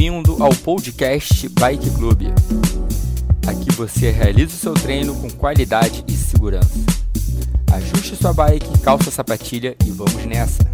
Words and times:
Bem-vindo 0.00 0.42
ao 0.42 0.48
podcast 0.64 1.46
Bike 1.60 1.94
Club. 1.94 2.32
Aqui 3.46 3.70
você 3.76 4.10
realiza 4.10 4.46
o 4.46 4.58
seu 4.58 4.72
treino 4.72 5.12
com 5.20 5.28
qualidade 5.28 6.02
e 6.08 6.12
segurança. 6.12 6.80
Ajuste 7.70 8.16
sua 8.16 8.32
bike, 8.32 8.82
calça 8.82 9.10
a 9.10 9.12
sapatilha 9.12 9.76
e 9.86 9.90
vamos 9.90 10.24
nessa! 10.24 10.64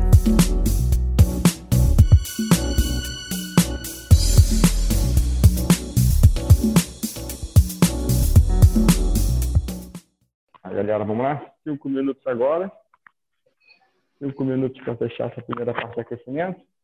Galera, 10.63 11.05
vamos 11.05 11.25
lá? 11.25 11.45
Cinco 11.65 11.89
minutos 11.89 12.25
agora. 12.29 12.71
Cinco 14.21 14.45
minutos 14.45 14.81
para 14.85 14.97
fechar 14.97 15.33
essa 15.33 15.43
primeira 15.43 15.75
parte 15.75 15.97
do 15.97 16.01
aquecimento. 16.01 16.76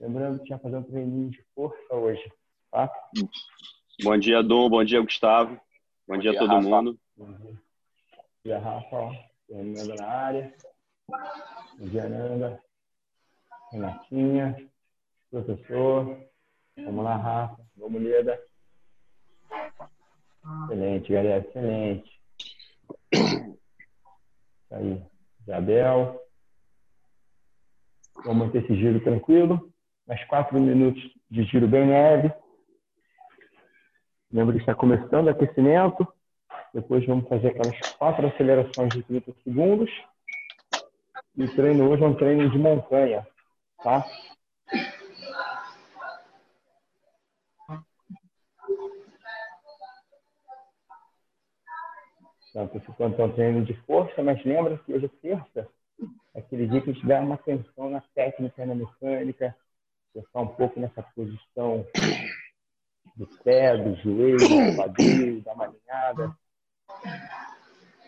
Lembrando 0.00 0.40
que 0.42 0.48
já 0.48 0.58
fazer 0.58 0.76
um 0.76 0.82
treininho 0.82 1.30
de 1.30 1.42
força 1.54 1.94
hoje, 1.94 2.22
tá? 2.70 2.90
Bom 4.02 4.18
dia, 4.18 4.42
Dom. 4.42 4.68
Bom 4.68 4.84
dia, 4.84 5.00
Gustavo. 5.00 5.54
Bom, 6.06 6.14
Bom 6.14 6.18
dia, 6.18 6.32
a 6.32 6.38
todo 6.38 6.48
Rafa. 6.48 6.68
mundo. 6.68 6.98
Bom 7.16 7.56
dia, 8.44 8.58
Rafa. 8.58 9.10
Fernanda 9.46 9.94
na 9.94 10.06
área. 10.06 10.54
Bom 11.78 11.86
dia, 11.88 12.08
Nanda. 12.08 12.60
Renatinha. 13.70 14.70
Professor. 15.30 16.20
Vamos 16.76 17.04
lá, 17.04 17.16
Rafa. 17.16 17.62
Vamos, 17.76 18.02
Leda. 18.02 18.38
Excelente, 20.64 21.12
galera. 21.12 21.46
Excelente. 21.46 22.20
Aí, 24.72 25.02
Isabel. 25.42 26.20
Vamos 28.24 28.46
manter 28.46 28.64
esse 28.64 28.74
giro 28.74 29.02
tranquilo 29.02 29.72
mais 30.06 30.22
quatro 30.24 30.58
minutos 30.60 31.02
de 31.30 31.44
giro 31.44 31.66
bem 31.66 31.88
leve. 31.88 32.32
Lembra 34.30 34.54
que 34.54 34.60
está 34.60 34.74
começando 34.74 35.26
o 35.26 35.30
aquecimento. 35.30 36.06
Depois 36.72 37.06
vamos 37.06 37.28
fazer 37.28 37.48
aquelas 37.48 37.78
quatro 37.94 38.26
acelerações 38.26 38.92
de 38.92 39.02
30 39.02 39.32
segundos. 39.44 39.90
E 41.36 41.44
o 41.44 41.54
treino 41.54 41.88
hoje 41.88 42.02
é 42.02 42.06
um 42.06 42.14
treino 42.14 42.50
de 42.50 42.58
montanha, 42.58 43.26
tá? 43.82 44.04
Então, 52.50 52.68
por 52.68 52.80
enquanto 52.88 53.20
é 53.20 53.24
um 53.24 53.32
treino 53.32 53.64
de 53.64 53.74
força, 53.82 54.22
mas 54.22 54.44
lembra 54.44 54.78
que 54.78 54.92
hoje 54.92 55.06
é 55.06 55.08
terça, 55.08 55.68
aquele 56.36 56.68
dia 56.68 56.80
que 56.80 56.90
a 56.90 56.92
gente 56.92 57.04
dá 57.04 57.20
uma 57.20 57.34
atenção 57.34 57.90
na 57.90 58.00
técnica, 58.14 58.64
na 58.64 58.76
mecânica, 58.76 59.56
pensar 60.14 60.40
um 60.40 60.46
pouco 60.46 60.78
nessa 60.78 61.02
posição 61.02 61.84
do 63.16 63.26
pé, 63.42 63.76
do 63.76 63.96
joelho, 63.96 64.38
do 64.38 64.76
quadril, 64.76 65.42
da 65.42 65.54
marinhada. 65.56 66.36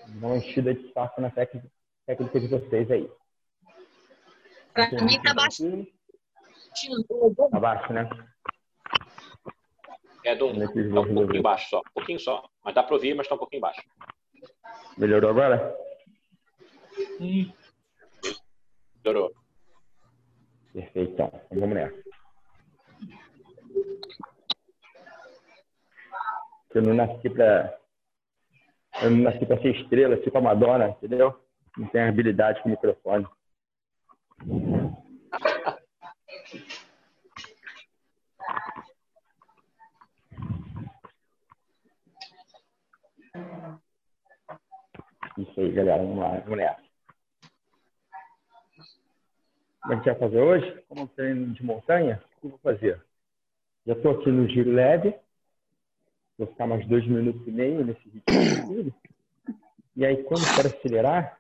Dá 0.07 0.27
uma 0.27 0.37
enchida 0.37 0.73
de 0.73 0.93
saco 0.93 1.21
na 1.21 1.31
técnica, 1.31 1.69
técnica 2.07 2.41
de 2.41 2.47
vocês 2.47 2.91
aí. 2.91 3.11
Pra 4.73 4.89
mim 5.03 5.21
tá 5.21 5.35
baixo. 5.35 5.87
Tá 7.51 7.61
baixo, 7.61 7.93
né? 7.93 8.09
É, 10.25 10.35
do, 10.35 10.53
tá 10.53 11.01
um 11.01 11.15
pouquinho 11.15 11.43
baixo 11.43 11.69
só. 11.71 11.79
Um 11.81 11.93
pouquinho 11.95 12.21
só. 12.21 12.49
Mas 12.65 12.75
dá 12.75 12.83
para 12.83 12.95
ouvir, 12.95 13.15
mas 13.15 13.27
tá 13.27 13.35
um 13.35 13.39
pouquinho 13.39 13.63
baixo. 13.63 13.83
Melhorou 14.97 15.31
agora? 15.31 15.77
Hum. 17.21 17.53
Melhorou. 19.05 19.46
Perfeito, 20.77 21.13
então. 21.13 21.27
então 21.33 21.61
vamos 21.61 21.75
nessa. 21.75 21.97
Eu 26.75 26.83
não 26.83 26.93
nasci 26.93 27.31
para 27.31 27.79
eu 29.03 29.11
não 29.11 29.19
nasci 29.21 29.47
para 29.47 29.59
ser 29.63 29.75
estrela, 29.75 30.19
tipo 30.19 30.37
a 30.37 30.41
Madonna, 30.43 30.91
entendeu? 30.91 31.35
Não 31.79 31.89
tenho 31.89 32.07
habilidade 32.11 32.63
com 32.63 32.69
microfone. 32.69 33.27
Isso 45.39 45.61
aí, 45.61 45.73
galera. 45.73 46.03
Vamos 46.03 46.19
lá, 46.19 46.41
vamos 46.41 46.59
nessa. 46.59 46.86
Como 49.87 49.93
a 49.93 49.97
gente 49.99 50.07
vai 50.07 50.19
fazer 50.19 50.41
hoje? 50.41 50.85
Como 50.89 51.03
um 51.03 51.07
treino 51.07 51.55
de 51.55 51.63
montanha, 51.63 52.21
o 52.39 52.41
que 52.41 52.47
eu 52.47 52.51
vou 52.51 52.59
fazer? 52.59 53.01
Já 53.87 53.93
estou 53.93 54.19
aqui 54.19 54.33
no 54.33 54.49
giro 54.49 54.73
leve. 54.73 55.15
Vou 56.37 56.49
ficar 56.49 56.67
mais 56.67 56.85
dois 56.89 57.07
minutos 57.07 57.47
e 57.47 57.53
meio 57.53 57.85
nesse 57.85 58.03
ritmo. 58.09 58.93
E 59.95 60.05
aí, 60.05 60.25
quando 60.25 60.45
for 60.45 60.67
acelerar, 60.67 61.39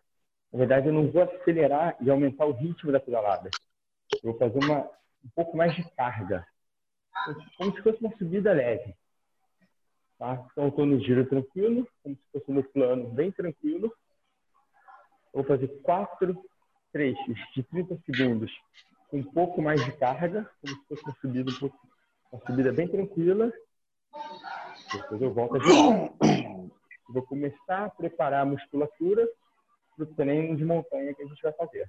na 0.53 0.61
verdade, 0.61 0.87
eu 0.87 0.93
não 0.93 1.11
vou 1.11 1.23
acelerar 1.23 1.97
e 2.01 2.09
aumentar 2.09 2.47
o 2.47 2.53
ritmo 2.53 2.93
da 2.93 3.01
pedalada. 3.01 3.51
Eu 4.23 4.31
vou 4.31 4.39
fazer 4.39 4.65
uma, 4.65 4.83
um 5.25 5.29
pouco 5.35 5.57
mais 5.57 5.75
de 5.75 5.83
carga. 5.97 6.47
Como 7.59 7.75
se 7.75 7.83
fosse 7.83 7.99
uma 7.99 8.17
subida 8.17 8.53
leve. 8.53 8.95
Tá? 10.21 10.47
Então, 10.53 10.65
eu 10.65 10.69
estou 10.69 10.87
no 10.87 11.01
giro 11.01 11.27
tranquilo, 11.27 11.89
como 12.01 12.15
se 12.15 12.23
fosse 12.31 12.53
no 12.53 12.63
plano 12.63 13.09
bem 13.09 13.33
tranquilo. 13.33 13.93
vou 15.33 15.43
fazer 15.43 15.67
quatro 15.83 16.49
trechos 16.97 17.39
de 17.55 17.63
30 17.63 17.99
segundos 18.07 18.51
com 19.11 19.19
um 19.19 19.23
pouco 19.23 19.61
mais 19.61 19.85
de 19.85 19.93
carga, 19.93 20.51
como 20.63 20.75
se 20.75 20.89
fosse 20.89 21.03
uma 21.05 21.15
subida, 21.21 21.51
um 21.51 21.59
pouco, 21.59 21.79
uma 22.33 22.41
subida 22.47 22.73
bem 22.73 22.89
tranquila. 22.89 23.53
Depois 24.91 25.21
eu 25.21 25.35
volto 25.35 25.57
a 25.57 25.59
girar. 25.61 26.11
Vou 27.11 27.23
começar 27.23 27.85
a 27.85 27.91
preparar 27.91 28.41
a 28.41 28.47
musculatura 28.47 29.29
para 29.95 30.05
o 30.05 30.15
treino 30.15 30.57
de 30.57 30.65
montanha 30.65 31.15
que 31.15 31.23
a 31.23 31.27
gente 31.27 31.43
vai 31.43 31.53
fazer. 31.53 31.87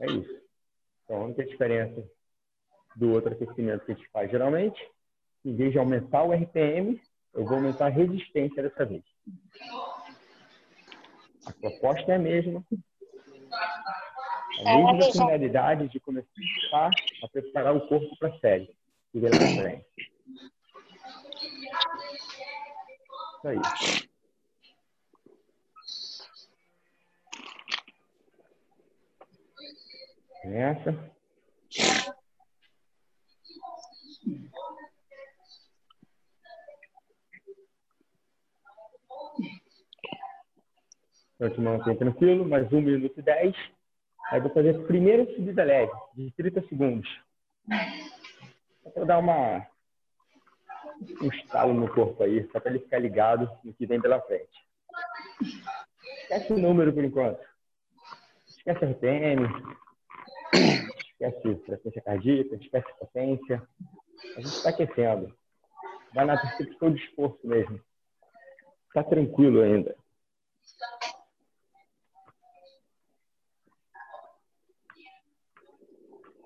É 0.00 0.06
isso. 0.06 0.42
Então, 1.04 1.16
a 1.16 1.24
única 1.24 1.44
diferença 1.44 2.10
do 2.96 3.12
outro 3.12 3.34
aquecimento 3.34 3.84
que 3.84 3.92
a 3.92 3.94
gente 3.94 4.08
faz 4.08 4.30
geralmente, 4.30 4.82
em 5.44 5.54
vez 5.54 5.72
de 5.72 5.78
aumentar 5.78 6.22
o 6.24 6.32
RPM, 6.32 6.98
eu 7.34 7.44
vou 7.44 7.56
aumentar 7.56 7.86
a 7.86 7.90
resistência 7.90 8.62
dessa 8.62 8.86
vez. 8.86 9.11
A 11.46 11.52
proposta 11.52 12.12
é 12.12 12.16
a 12.16 12.18
mesma. 12.18 12.64
A 14.64 14.76
mesma 14.76 15.12
finalidade 15.12 15.88
de 15.88 16.00
começar 16.00 16.90
a 17.22 17.28
preparar 17.28 17.76
o 17.76 17.86
corpo 17.88 18.16
para 18.18 18.28
a 18.28 18.38
série. 18.38 18.76
Que 19.10 19.20
vem 19.20 19.30
na 19.30 19.38
frente. 19.38 19.86
Isso 23.38 23.48
aí. 23.48 23.58
Essa. 30.44 31.12
Então, 41.44 41.82
te 41.82 41.98
tranquilo, 41.98 42.48
mais 42.48 42.72
um 42.72 42.80
minuto 42.80 43.18
e 43.18 43.22
dez. 43.22 43.56
Aí 44.30 44.40
vou 44.40 44.50
fazer 44.50 44.76
a 44.76 44.86
primeira 44.86 45.26
subida 45.34 45.64
leve, 45.64 45.90
de 46.14 46.30
30 46.36 46.62
segundos. 46.68 47.20
Para 48.94 49.04
dar 49.04 49.18
uma, 49.18 49.66
um 51.20 51.26
estalo 51.26 51.74
no 51.74 51.92
corpo 51.92 52.22
aí, 52.22 52.48
só 52.52 52.60
para 52.60 52.70
ele 52.70 52.84
ficar 52.84 53.00
ligado 53.00 53.50
no 53.64 53.74
que 53.74 53.86
vem 53.86 54.00
pela 54.00 54.20
frente. 54.20 54.52
Esquece 56.20 56.52
o 56.52 56.58
número 56.58 56.92
por 56.92 57.02
enquanto. 57.02 57.44
Esquece 58.46 58.84
RPM, 58.84 59.48
esquece 61.00 61.56
frequência 61.66 62.02
cardíaca, 62.02 62.54
esquece 62.54 62.86
potência. 63.00 63.60
A 64.36 64.40
gente 64.40 64.46
está 64.46 64.70
aquecendo. 64.70 65.34
Vai 66.14 66.24
na 66.24 66.40
percepção 66.40 66.92
de 66.94 67.02
esforço 67.02 67.40
mesmo. 67.44 67.80
Está 68.86 69.02
tranquilo 69.02 69.60
ainda. 69.60 70.00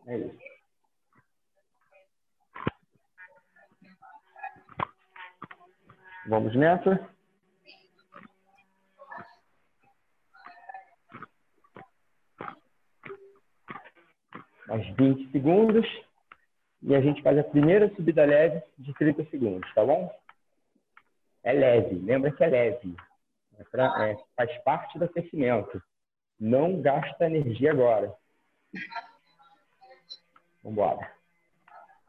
É 0.06 0.18
isso. 0.18 0.38
Vamos 6.28 6.54
nessa? 6.56 7.08
Mais 14.68 14.86
20 14.96 15.30
segundos. 15.30 15.86
E 16.82 16.94
a 16.94 17.00
gente 17.00 17.22
faz 17.22 17.38
a 17.38 17.44
primeira 17.44 17.92
subida 17.96 18.24
leve 18.24 18.62
de 18.78 18.92
30 18.94 19.24
segundos, 19.30 19.72
tá 19.74 19.84
bom? 19.84 20.12
É 21.42 21.52
leve, 21.52 21.96
lembra 21.96 22.30
que 22.30 22.44
é 22.44 22.46
leve. 22.48 22.94
É 23.58 23.64
pra, 23.64 24.08
é, 24.08 24.16
faz 24.36 24.56
parte 24.62 24.98
do 24.98 25.04
aquecimento. 25.04 25.82
Não 26.38 26.80
gasta 26.80 27.26
energia 27.26 27.72
agora. 27.72 28.14
Vamos 30.66 30.72
embora. 30.72 31.12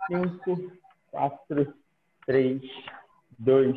5, 0.08 0.72
4, 1.12 1.74
3, 2.26 2.62
2, 3.38 3.76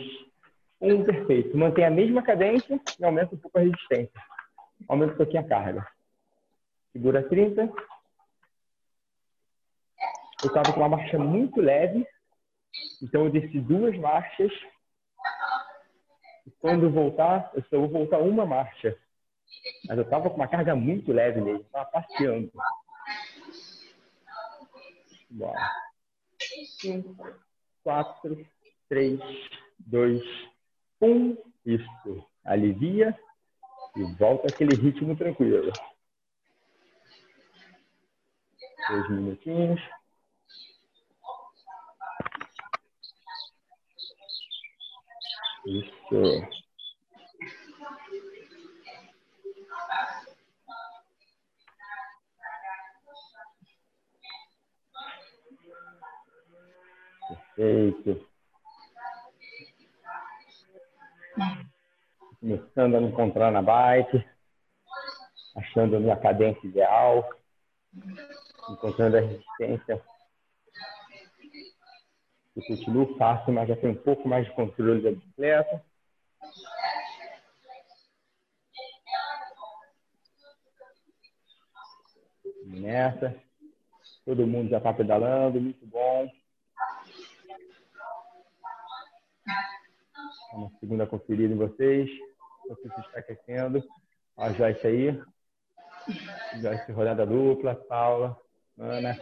1. 0.81 1.05
Perfeito. 1.05 1.57
Mantém 1.57 1.85
a 1.85 1.91
mesma 1.91 2.23
cadência 2.23 2.81
e 2.99 3.05
aumenta 3.05 3.35
um 3.35 3.39
pouco 3.39 3.59
a 3.59 3.61
resistência. 3.61 4.23
Aumenta 4.89 5.13
um 5.13 5.17
pouquinho 5.19 5.43
a 5.43 5.47
carga. 5.47 5.87
Segura 6.93 7.23
30. 7.29 7.63
Eu 10.43 10.49
estava 10.49 10.73
com 10.73 10.81
uma 10.81 10.89
marcha 10.89 11.19
muito 11.19 11.61
leve, 11.61 12.07
então 13.03 13.27
eu 13.27 13.31
desci 13.31 13.61
duas 13.61 13.95
marchas. 13.99 14.51
E 16.47 16.51
quando 16.53 16.91
voltar, 16.91 17.51
eu 17.53 17.63
só 17.65 17.79
vou 17.79 17.89
voltar 17.91 18.19
uma 18.19 18.47
marcha. 18.47 18.97
Mas 19.87 19.99
eu 19.99 20.05
estava 20.05 20.31
com 20.31 20.37
uma 20.37 20.49
carga 20.49 20.75
muito 20.75 21.13
leve 21.13 21.43
mesmo, 21.43 21.61
estava 21.61 21.85
passeando. 21.91 22.51
Bora. 25.31 25.71
5, 26.81 27.41
4, 27.85 28.47
3, 28.89 29.21
2, 29.79 30.23
1. 31.01 31.37
Isso. 31.65 32.27
Alivia 32.45 33.19
e 33.97 34.03
volta 34.15 34.49
aquele 34.49 34.75
ritmo 34.75 35.17
tranquilo. 35.17 35.73
Dois 38.89 39.11
minutinhos. 39.11 39.81
Isso. 45.67 46.60
Perfeito. 57.61 58.27
Começando 62.41 62.95
a 62.97 63.01
me 63.03 63.09
encontrar 63.09 63.53
na 63.53 63.61
bike, 63.61 64.25
achando 65.55 65.97
a 65.97 66.01
minha 66.01 66.17
cadência 66.17 66.67
ideal, 66.67 67.29
encontrando 68.71 69.19
a 69.19 69.21
resistência. 69.21 70.03
Eu 72.57 72.63
continuo 72.67 73.19
fácil, 73.19 73.53
mas 73.53 73.69
já 73.69 73.77
tenho 73.77 73.93
um 73.93 74.03
pouco 74.05 74.27
mais 74.27 74.47
de 74.47 74.55
controle 74.55 75.03
da 75.03 75.11
bicicleta. 75.11 75.85
Nessa. 82.65 83.37
Todo 84.25 84.47
mundo 84.47 84.71
já 84.71 84.79
está 84.79 84.95
pedalando, 84.95 85.61
muito 85.61 85.87
bom. 85.87 86.40
Uma 90.53 90.71
segunda 90.81 91.07
conferida 91.07 91.55
em 91.55 91.57
vocês. 91.57 92.11
Você 92.69 92.89
se 92.89 93.01
está 93.01 93.21
aquecendo. 93.21 93.83
A 94.37 94.53
Joyce 94.53 94.87
aí. 94.87 95.23
Joyce 96.61 96.93
rodada 96.93 97.25
dupla, 97.25 97.75
Paula, 97.75 98.37
Ana. 98.79 99.17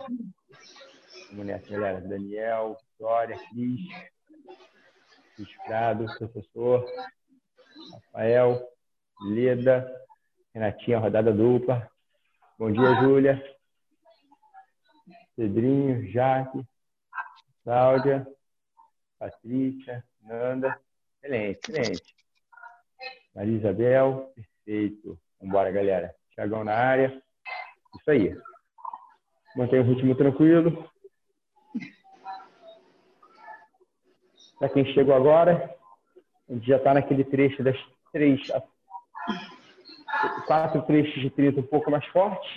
Vamos 1.30 1.46
nessa, 1.46 1.68
galera. 1.68 2.00
Daniel, 2.00 2.78
Vitória, 2.92 3.36
Cris, 3.50 3.80
Cris 5.34 5.56
Prado, 5.66 6.06
professor, 6.16 6.86
Rafael, 7.92 8.66
Leda, 9.20 9.86
Renatinha, 10.54 10.98
rodada 10.98 11.32
dupla. 11.32 11.90
Bom 12.58 12.72
dia, 12.72 12.94
Júlia. 13.02 13.56
Pedrinho, 15.36 16.10
Jaque, 16.10 16.64
Cláudia, 17.62 18.26
Patrícia, 19.18 20.02
Nanda. 20.22 20.80
Excelente, 21.22 21.60
excelente. 21.70 22.14
Maria 23.34 23.56
Isabel, 23.56 24.32
perfeito. 24.34 25.18
Vambora, 25.40 25.70
galera. 25.70 26.14
Tiagão 26.30 26.64
na 26.64 26.74
área. 26.74 27.22
Isso 27.98 28.10
aí. 28.10 28.36
Mantenha 29.56 29.82
o 29.82 29.84
ritmo 29.84 30.14
tranquilo. 30.14 30.88
Para 34.58 34.68
quem 34.68 34.84
chegou 34.92 35.14
agora, 35.14 35.74
a 36.48 36.52
gente 36.52 36.66
já 36.66 36.76
está 36.76 36.94
naquele 36.94 37.24
trecho 37.24 37.62
das 37.62 37.76
três, 38.12 38.40
quatro 40.46 40.82
trechos 40.82 41.20
de 41.20 41.30
30 41.30 41.60
um 41.60 41.66
pouco 41.66 41.90
mais 41.90 42.04
fortes. 42.06 42.50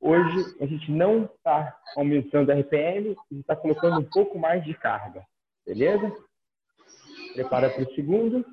Hoje 0.00 0.56
a 0.60 0.66
gente 0.66 0.90
não 0.92 1.24
está 1.24 1.76
aumentando 1.96 2.52
a 2.52 2.54
RPM, 2.54 3.08
a 3.08 3.34
gente 3.34 3.40
está 3.40 3.56
colocando 3.56 3.98
um 3.98 4.04
pouco 4.04 4.38
mais 4.38 4.62
de 4.64 4.74
carga. 4.74 5.24
Beleza? 5.66 6.12
Prepara 7.38 7.70
para 7.70 7.84
o 7.84 7.94
segundo. 7.94 8.44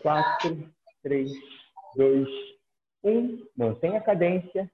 4, 0.00 0.72
3, 1.02 1.28
2, 1.96 2.28
1. 3.02 3.48
Mantém 3.56 3.96
a 3.96 4.00
cadência. 4.00 4.70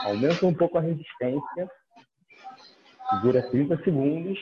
Aumenta 0.00 0.44
um 0.44 0.54
pouco 0.54 0.76
a 0.76 0.82
resistência. 0.82 1.70
Segura 3.08 3.50
30 3.50 3.82
segundos. 3.82 4.38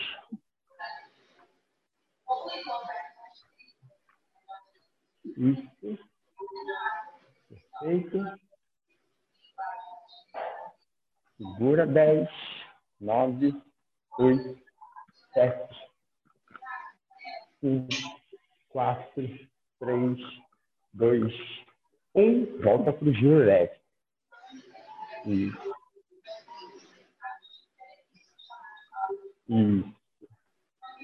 Isso. 5.37 6.09
Perfeito. 7.79 8.41
Segura 11.37 11.87
10, 11.87 12.29
9, 13.01 13.63
8, 14.19 14.63
7, 15.33 15.90
5, 17.61 17.89
4, 18.71 19.39
3, 19.81 20.19
2, 20.95 21.35
1. 22.15 22.63
Volta 22.63 22.93
para 22.93 23.09
o 23.09 23.13
giro 23.13 23.39
leve. 23.39 23.79
Isso. 25.27 25.75
Isso. 29.49 29.95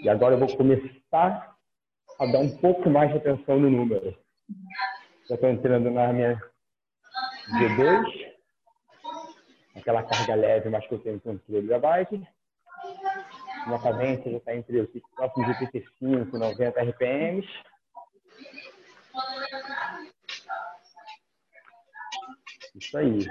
E 0.03 0.09
agora 0.09 0.35
eu 0.35 0.39
vou 0.39 0.57
começar 0.57 1.57
a 2.19 2.27
dar 2.27 2.39
um 2.39 2.57
pouco 2.59 2.89
mais 2.89 3.11
de 3.11 3.19
atenção 3.19 3.59
no 3.59 3.71
número. 3.71 4.17
Já 5.29 5.35
estou 5.35 5.51
entrando 5.51 5.91
na 5.91 6.13
minha 6.13 6.41
G2 7.59 8.37
aquela 9.75 10.03
carga 10.03 10.35
leve, 10.35 10.69
mas 10.69 10.87
que 10.87 10.95
eu 10.95 10.99
tenho 11.01 11.21
controle 11.21 11.67
da 11.67 11.79
Minha 13.67 13.83
cadência 13.83 14.31
já 14.31 14.37
está 14.39 14.55
entre 14.55 14.81
os 14.81 14.89
85 14.95 16.37
e 16.37 16.39
90 16.39 16.83
RPMs. 16.83 17.49
Isso 22.77 22.97
aí. 22.97 23.27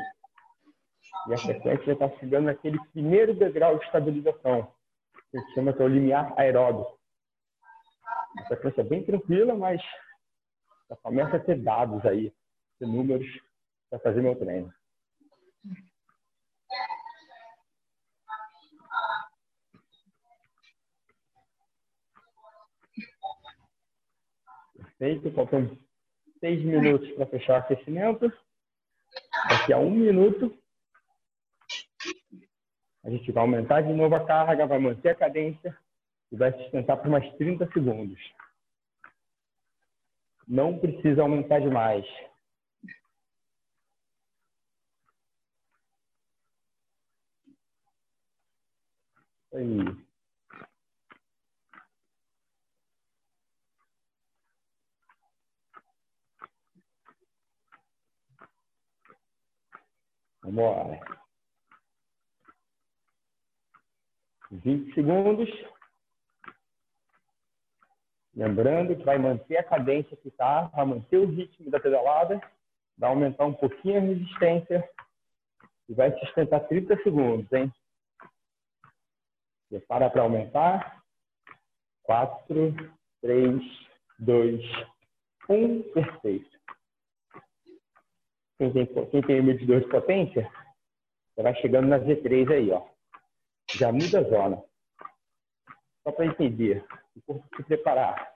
E 1.28 1.34
a 1.34 1.38
frequência 1.38 1.86
já 1.86 1.94
está 1.94 2.10
chegando 2.20 2.46
naquele 2.46 2.80
primeiro 2.92 3.34
degrau 3.34 3.78
de 3.80 3.86
estabilização, 3.86 4.72
que 5.32 5.38
a 5.38 5.40
gente 5.40 5.54
chama 5.54 5.74
que 5.74 5.82
é 5.82 5.86
o 5.86 5.88
limiar 5.88 6.34
aeróbico. 6.38 7.00
A 8.40 8.46
frequência 8.46 8.82
é 8.82 8.84
bem 8.84 9.04
tranquila, 9.04 9.56
mas 9.56 9.82
já 10.90 10.96
começa 10.98 11.38
a 11.38 11.40
ter 11.40 11.62
dados 11.62 12.06
aí, 12.06 12.34
ter 12.78 12.86
números 12.86 13.26
para 13.90 14.00
fazer 14.00 14.22
meu 14.22 14.36
treino. 14.36 14.72
Perfeito. 25.06 25.32
Faltam 25.34 25.78
seis 26.40 26.66
minutos 26.66 27.12
para 27.12 27.28
fechar 27.28 27.54
o 27.54 27.58
aquecimento. 27.58 28.34
Daqui 29.50 29.72
a 29.72 29.78
um 29.78 29.92
minuto, 29.92 30.58
a 33.04 33.10
gente 33.12 33.32
vai 33.32 33.44
aumentar 33.44 33.82
de 33.82 33.94
novo 33.94 34.16
a 34.16 34.26
carga, 34.26 34.66
vai 34.66 34.80
manter 34.80 35.10
a 35.10 35.16
cadência 35.16 35.78
e 36.32 36.36
vai 36.36 36.52
sustentar 36.54 36.98
por 36.98 37.08
mais 37.08 37.32
30 37.36 37.72
segundos. 37.72 38.20
Não 40.48 40.80
precisa 40.80 41.22
aumentar 41.22 41.60
demais. 41.60 42.06
Aí. 49.54 50.05
Lá. 60.46 61.00
20 64.52 64.94
segundos. 64.94 65.50
Lembrando 68.36 68.96
que 68.96 69.04
vai 69.04 69.18
manter 69.18 69.58
a 69.58 69.64
cadência 69.64 70.16
que 70.18 70.28
está, 70.28 70.64
vai 70.68 70.86
manter 70.86 71.18
o 71.18 71.26
ritmo 71.26 71.72
da 71.72 71.80
pedalada, 71.80 72.40
vai 72.98 73.10
aumentar 73.10 73.46
um 73.46 73.54
pouquinho 73.54 73.98
a 73.98 74.02
resistência 74.02 74.90
E 75.88 75.94
vai 75.94 76.12
sustentar 76.20 76.68
30 76.68 77.02
segundos, 77.04 77.52
hein? 77.54 77.72
Prepara 79.70 80.10
para 80.10 80.22
aumentar. 80.22 81.04
4, 82.04 82.76
3, 83.22 83.62
2, 84.20 84.62
1. 85.50 85.84
Perfeito. 85.94 86.60
Quem 88.58 88.72
tem, 88.72 88.86
quem 88.86 89.22
tem 89.22 89.42
medidor 89.42 89.82
de 89.82 89.90
potência, 89.90 90.50
vai 91.36 91.54
chegando 91.56 91.88
na 91.88 92.00
Z3 92.00 92.52
aí, 92.52 92.72
ó. 92.72 92.88
Já 93.74 93.92
muda 93.92 94.20
a 94.20 94.24
zona. 94.24 94.64
Só 96.04 96.12
para 96.12 96.26
entender. 96.26 96.86
O 97.16 97.22
corpo 97.22 97.56
se 97.58 97.64
preparar. 97.64 98.34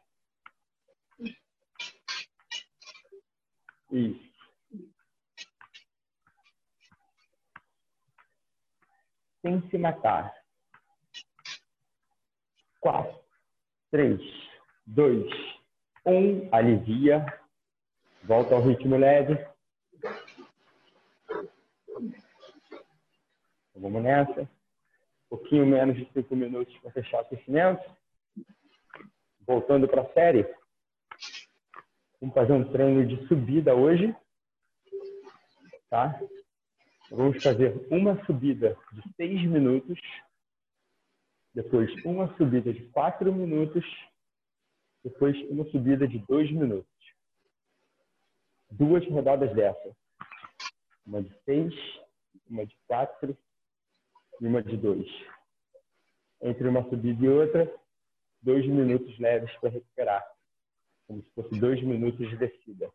Isso. 3.91 4.29
Sem 9.41 9.69
se 9.69 9.77
matar. 9.77 10.33
Quatro, 12.81 13.19
três, 13.91 14.19
dois, 14.85 15.25
um. 16.05 16.49
Alivia. 16.53 17.25
Volta 18.23 18.55
ao 18.55 18.61
ritmo 18.61 18.97
leve. 18.97 19.48
Vamos 23.79 24.03
nessa. 24.03 24.41
Um 24.41 25.37
pouquinho 25.37 25.65
menos 25.65 25.95
de 25.95 26.05
cinco 26.11 26.35
minutos 26.35 26.77
para 26.79 26.91
fechar 26.91 27.19
o 27.19 27.21
aquecimento. 27.21 27.83
Voltando 29.47 29.87
para 29.87 30.01
a 30.01 30.13
série. 30.13 30.45
Vamos 32.19 32.35
fazer 32.35 32.51
um 32.51 32.69
treino 32.71 33.07
de 33.07 33.25
subida 33.27 33.73
hoje. 33.73 34.13
Tá? 35.89 36.19
Vamos 37.09 37.41
fazer 37.41 37.87
uma 37.89 38.23
subida 38.25 38.77
de 38.91 39.13
seis 39.15 39.41
minutos. 39.43 39.97
Depois 41.53 41.89
uma 42.03 42.35
subida 42.35 42.73
de 42.73 42.83
quatro 42.89 43.33
minutos. 43.33 43.85
Depois 45.05 45.37
uma 45.49 45.63
subida 45.69 46.05
de 46.05 46.19
dois 46.27 46.51
minutos. 46.51 46.85
Duas 48.69 49.07
rodadas 49.07 49.55
dessa. 49.55 49.95
Uma 51.05 51.23
de 51.23 51.33
seis, 51.45 51.73
uma 52.47 52.65
de 52.65 52.75
quatro 52.85 53.35
e 54.39 54.47
uma 54.47 54.61
de 54.61 54.77
dois. 54.77 55.07
Entre 56.41 56.67
uma 56.67 56.87
subida 56.89 57.25
e 57.25 57.29
outra, 57.29 57.73
dois 58.41 58.65
minutos 58.65 59.17
leves 59.19 59.51
para 59.59 59.69
recuperar 59.69 60.25
como 61.09 61.23
se 61.23 61.29
fosse 61.31 61.59
dois 61.59 61.81
minutos 61.81 62.29
de 62.29 62.37
descida. 62.37 62.91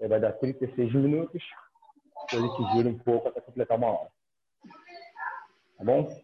Aí 0.00 0.08
vai 0.08 0.20
dar 0.20 0.32
36 0.34 0.94
minutos, 0.94 1.42
depois 2.30 2.44
a 2.44 2.46
gente 2.46 2.72
gira 2.72 2.88
um 2.88 2.98
pouco 2.98 3.28
até 3.28 3.40
completar 3.40 3.76
uma 3.76 3.88
hora. 3.88 4.12
Tá 5.76 5.84
bom? 5.84 6.22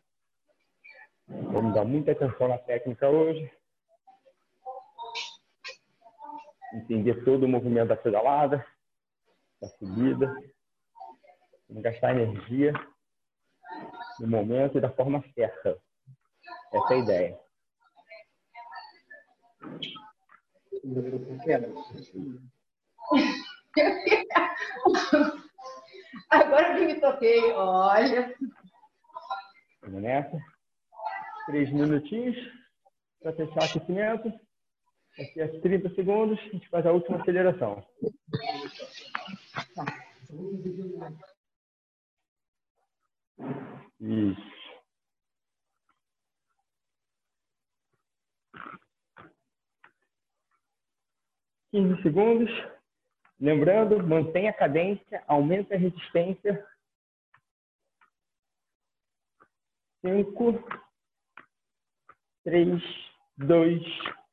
Vamos 1.26 1.74
dar 1.74 1.84
muita 1.84 2.12
atenção 2.12 2.48
na 2.48 2.58
técnica 2.58 3.08
hoje. 3.08 3.50
Entender 6.74 7.24
todo 7.24 7.44
o 7.44 7.48
movimento 7.48 7.88
da 7.88 7.96
pedalada, 7.96 8.64
da 9.60 9.68
subida. 9.70 10.32
Não 11.72 11.80
gastar 11.80 12.14
energia 12.14 12.74
no 14.20 14.28
momento 14.28 14.76
e 14.76 14.80
da 14.80 14.90
forma 14.90 15.24
certa. 15.34 15.80
Essa 16.70 16.92
é 16.92 16.96
a 16.96 16.98
ideia. 16.98 17.40
Agora 26.28 26.74
que 26.74 26.84
me 26.84 27.00
toquei, 27.00 27.52
olha. 27.52 28.34
Vamos 29.82 30.02
nessa. 30.02 30.38
Três 31.46 31.72
minutinhos 31.72 32.36
para 33.22 33.32
fechar 33.32 33.62
o 33.62 33.64
aquecimento. 33.64 34.30
Aqui 35.18 35.40
a 35.40 35.48
30 35.60 35.94
segundos, 35.94 36.38
a 36.38 36.42
gente 36.42 36.68
faz 36.68 36.84
a 36.84 36.92
última 36.92 37.18
aceleração. 37.18 37.82
Isso. 44.02 44.52
15 51.70 52.02
segundos. 52.02 52.50
Lembrando, 53.40 54.04
mantenha 54.06 54.50
a 54.50 54.54
cadência, 54.54 55.22
aumenta 55.26 55.74
a 55.74 55.78
resistência. 55.78 56.66
5, 60.04 60.52
3, 62.44 62.82
2, 63.38 63.82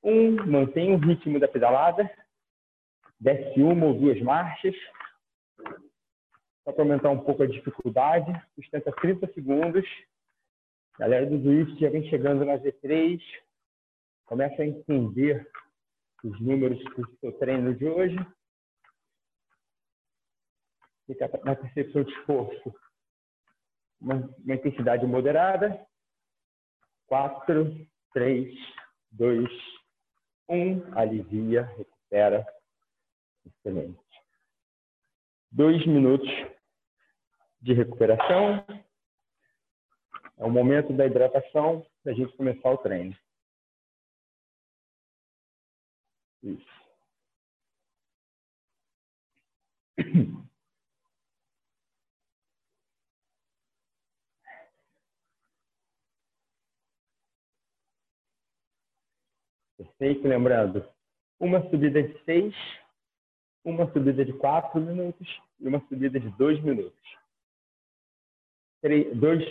1. 0.04 0.46
Mantenha 0.48 0.96
o 0.96 1.00
ritmo 1.00 1.40
da 1.40 1.48
pedalada. 1.48 2.10
Desce 3.20 3.62
uma 3.62 3.86
ou 3.86 3.94
duas 3.94 4.20
marchas. 4.22 4.76
Só 6.64 6.72
para 6.72 6.84
aumentar 6.84 7.10
um 7.10 7.20
pouco 7.20 7.44
a 7.44 7.48
dificuldade. 7.48 8.32
Sustenta 8.56 8.92
30 8.92 9.32
segundos. 9.34 9.86
Galera 10.98 11.26
do 11.26 11.40
Zwift 11.40 11.80
já 11.80 11.90
vem 11.90 12.10
chegando 12.10 12.44
na 12.46 12.58
Z3. 12.58 13.22
Começa 14.26 14.62
a 14.62 14.66
entender 14.66 15.50
os 16.24 16.40
números 16.42 16.78
do 16.96 17.18
seu 17.20 17.32
treino 17.40 17.74
de 17.74 17.86
hoje. 17.86 18.18
Fica 21.08 21.30
na 21.44 21.56
percepção 21.56 22.04
de 22.04 22.12
esforço. 22.12 22.76
Uma, 24.00 24.16
uma 24.16 24.56
intensidade 24.56 25.06
moderada. 25.06 25.86
4, 27.08 27.88
3, 28.14 28.54
2, 29.12 29.50
1. 30.50 30.98
Alivia, 30.98 31.64
recupera. 31.64 32.46
Excelente. 33.46 34.09
Dois 35.52 35.86
minutos 35.86 36.30
de 37.62 37.74
recuperação. 37.74 38.66
É 40.38 40.46
o 40.46 40.50
momento 40.50 40.94
da 40.94 41.06
hidratação 41.06 41.86
para 42.02 42.14
a 42.14 42.16
gente 42.16 42.36
começar 42.38 42.72
o 42.72 42.78
treino. 42.78 43.16
Isso. 46.44 46.80
Perfeito, 59.78 60.28
lembrando, 60.28 60.88
uma 61.40 61.62
subida 61.70 62.02
de 62.02 62.24
seis, 62.24 62.56
uma 63.64 63.92
subida 63.92 64.24
de 64.24 64.34
quatro 64.34 64.80
minutos 64.80 65.42
e 65.60 65.68
uma 65.68 65.80
subida 65.88 66.20
de 66.20 66.30
dois 66.38 66.62
minutos. 66.62 67.00
Três, 68.82 69.16
dois, 69.18 69.44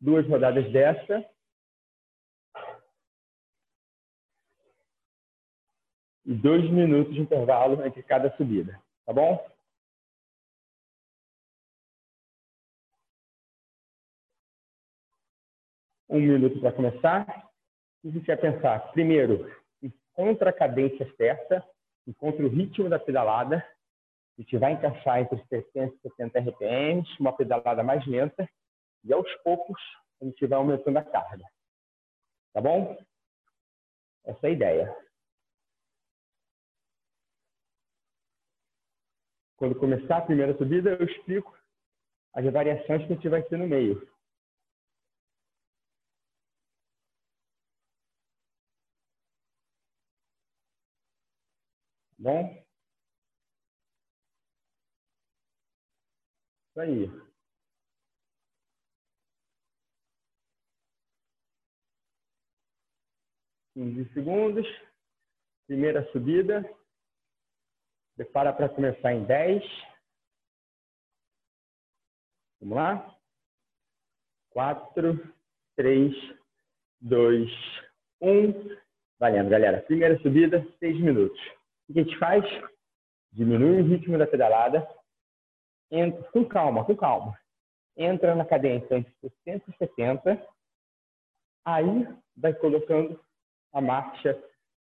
duas 0.00 0.26
rodadas 0.26 0.70
dessa 0.72 1.28
e 6.24 6.34
dois 6.34 6.70
minutos 6.70 7.14
de 7.14 7.20
intervalo 7.20 7.84
entre 7.84 8.02
cada 8.02 8.34
subida, 8.36 8.80
tá 9.04 9.12
bom? 9.12 9.46
Um 16.10 16.20
minuto 16.20 16.60
para 16.60 16.72
começar. 16.72 17.50
Se 18.00 18.10
você 18.10 18.36
pensar, 18.36 18.92
primeiro, 18.92 19.50
encontra 19.82 20.50
a 20.50 20.52
cadência 20.52 21.10
certa, 21.16 21.66
encontra 22.08 22.44
o 22.44 22.48
ritmo 22.48 22.88
da 22.88 22.98
pedalada, 22.98 23.56
a 24.38 24.40
gente 24.40 24.56
vai 24.56 24.72
encaixar 24.72 25.20
entre 25.20 25.44
60 25.46 25.94
e 25.94 26.00
70 26.00 26.40
RPM, 26.40 27.04
uma 27.20 27.36
pedalada 27.36 27.82
mais 27.82 28.04
lenta, 28.06 28.48
e 29.04 29.12
aos 29.12 29.30
poucos 29.42 29.80
a 30.20 30.24
gente 30.24 30.46
vai 30.46 30.58
aumentando 30.58 30.96
a 30.96 31.04
carga. 31.04 31.44
Tá 32.54 32.60
bom? 32.62 32.96
Essa 34.24 34.46
é 34.46 34.50
a 34.50 34.52
ideia. 34.52 34.96
Quando 39.56 39.78
começar 39.78 40.18
a 40.18 40.22
primeira 40.22 40.56
subida, 40.56 40.90
eu 40.90 41.04
explico 41.04 41.56
as 42.32 42.44
variações 42.50 43.06
que 43.06 43.12
a 43.12 43.16
gente 43.16 43.28
vai 43.28 43.42
ter 43.42 43.58
no 43.58 43.66
meio. 43.66 44.08
Bom? 52.18 52.66
Isso 56.70 56.80
aí. 56.80 57.08
Quinze 63.74 64.12
segundos. 64.12 64.66
Primeira 65.68 66.10
subida. 66.10 66.62
Prepara 68.16 68.52
para 68.52 68.68
começar 68.68 69.12
em 69.12 69.24
10. 69.24 69.62
Vamos 72.60 72.76
lá? 72.76 73.18
4, 74.50 75.14
3, 75.76 76.12
2, 77.00 77.48
1. 78.20 78.76
Valendo, 79.20 79.50
galera. 79.50 79.82
Primeira 79.82 80.18
subida, 80.20 80.66
6 80.80 81.00
minutos. 81.00 81.57
O 81.88 81.92
que 81.92 82.00
a 82.00 82.02
gente 82.02 82.18
faz? 82.18 82.44
Diminui 83.32 83.80
o 83.80 83.84
ritmo 83.86 84.18
da 84.18 84.26
pedalada. 84.26 84.86
Entra, 85.90 86.22
com 86.30 86.44
calma, 86.44 86.84
com 86.84 86.94
calma. 86.94 87.38
Entra 87.96 88.34
na 88.34 88.44
cadência 88.44 88.96
entre 88.96 89.12
60 89.44 89.70
e 89.70 89.76
70. 89.76 90.48
Aí 91.64 92.06
vai 92.36 92.54
colocando 92.54 93.22
a 93.72 93.80
marcha, 93.80 94.42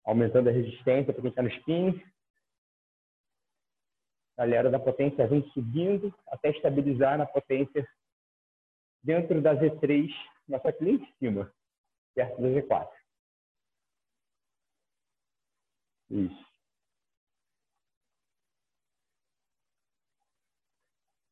aumentando 0.05 0.49
a 0.49 0.53
resistência 0.53 1.13
para 1.13 1.23
quem 1.23 1.31
está 1.31 1.43
no 1.43 1.49
spin. 1.49 2.03
A 4.37 4.43
galera 4.43 4.71
da 4.71 4.79
potência 4.79 5.27
vem 5.27 5.43
subindo 5.51 6.15
até 6.29 6.51
estabilizar 6.51 7.19
na 7.19 7.27
potência 7.27 7.87
dentro 9.03 9.41
da 9.41 9.55
Z3, 9.55 10.11
mas 10.49 10.65
aqui 10.65 10.85
lá 10.85 10.91
em 10.91 11.13
cima, 11.19 11.55
perto 12.15 12.41
da 12.41 12.49
Z4. 12.49 12.91
Isso. 16.11 16.50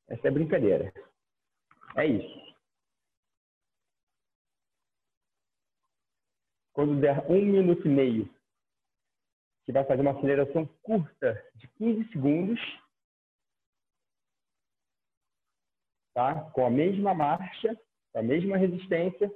Essa 0.09 0.29
é 0.29 0.31
brincadeira. 0.31 0.93
É 1.97 2.07
isso. 2.07 2.57
Quando 6.73 7.01
der 7.01 7.29
um 7.31 7.45
minuto 7.45 7.87
e 7.87 7.91
meio, 7.91 8.39
que 9.65 9.73
vai 9.73 9.85
fazer 9.85 10.01
uma 10.01 10.13
aceleração 10.13 10.65
curta 10.83 11.35
de 11.57 11.69
15 11.77 12.11
segundos, 12.13 12.61
tá? 16.15 16.51
com 16.53 16.65
a 16.65 16.71
mesma 16.71 17.13
marcha, 17.13 17.79
com 18.13 18.21
a 18.21 18.23
mesma 18.23 18.57
resistência. 18.57 19.31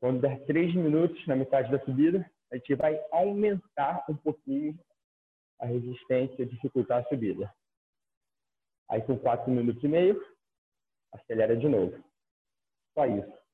Quando 0.00 0.20
der 0.20 0.44
3 0.46 0.74
minutos 0.74 1.26
na 1.26 1.34
metade 1.34 1.72
da 1.72 1.84
subida, 1.84 2.30
a 2.52 2.56
gente 2.56 2.74
vai 2.76 3.02
aumentar 3.10 4.04
um 4.08 4.16
pouquinho 4.16 4.78
a 5.58 5.66
resistência, 5.66 6.46
dificultar 6.46 7.02
a 7.02 7.08
subida. 7.08 7.52
Aí 8.88 9.02
com 9.02 9.18
4 9.18 9.50
minutos 9.50 9.82
e 9.82 9.88
meio, 9.88 10.20
acelera 11.12 11.56
de 11.56 11.68
novo. 11.68 12.04
Só 12.94 13.06
isso. 13.06 13.46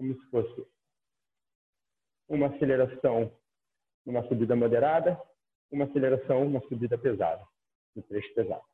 como 0.00 0.18
se 0.18 0.30
fosse 0.30 0.66
uma 2.26 2.46
aceleração 2.46 3.38
numa 4.06 4.26
subida 4.28 4.56
moderada, 4.56 5.20
uma 5.70 5.84
aceleração 5.84 6.46
numa 6.46 6.60
subida 6.68 6.96
pesada, 6.96 7.46
no 7.94 8.02
trecho 8.04 8.32
pesado. 8.32 8.64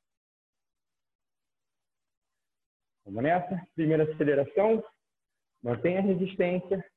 Vamos 3.04 3.25
nessa. 3.25 3.66
Primeira 3.75 4.04
aceleração, 4.04 4.84
mantém 5.60 5.98
a 5.98 6.00
resistência, 6.00 6.88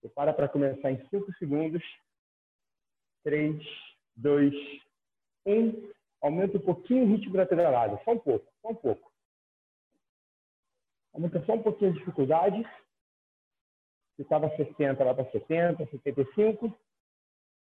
prepara 0.00 0.34
para 0.34 0.48
começar 0.48 0.90
em 0.90 1.08
5 1.08 1.32
segundos. 1.34 1.82
3, 3.22 3.62
2, 4.16 4.52
1. 5.46 5.90
Aumenta 6.22 6.58
um 6.58 6.60
pouquinho 6.60 7.04
o 7.04 7.08
ritmo 7.08 7.36
da 7.36 7.46
pedalada, 7.46 8.00
só 8.04 8.12
um 8.12 8.18
pouco, 8.18 8.46
só 8.60 8.68
um 8.68 8.74
pouco. 8.74 9.10
Aumenta 11.14 11.44
só 11.44 11.54
um 11.54 11.62
pouquinho 11.62 11.92
a 11.92 11.94
dificuldade 11.94 12.64
se 14.20 14.22
estava 14.22 14.54
60, 14.54 15.02
vai 15.02 15.14
para 15.14 15.30
70, 15.30 15.86
75. 15.86 16.78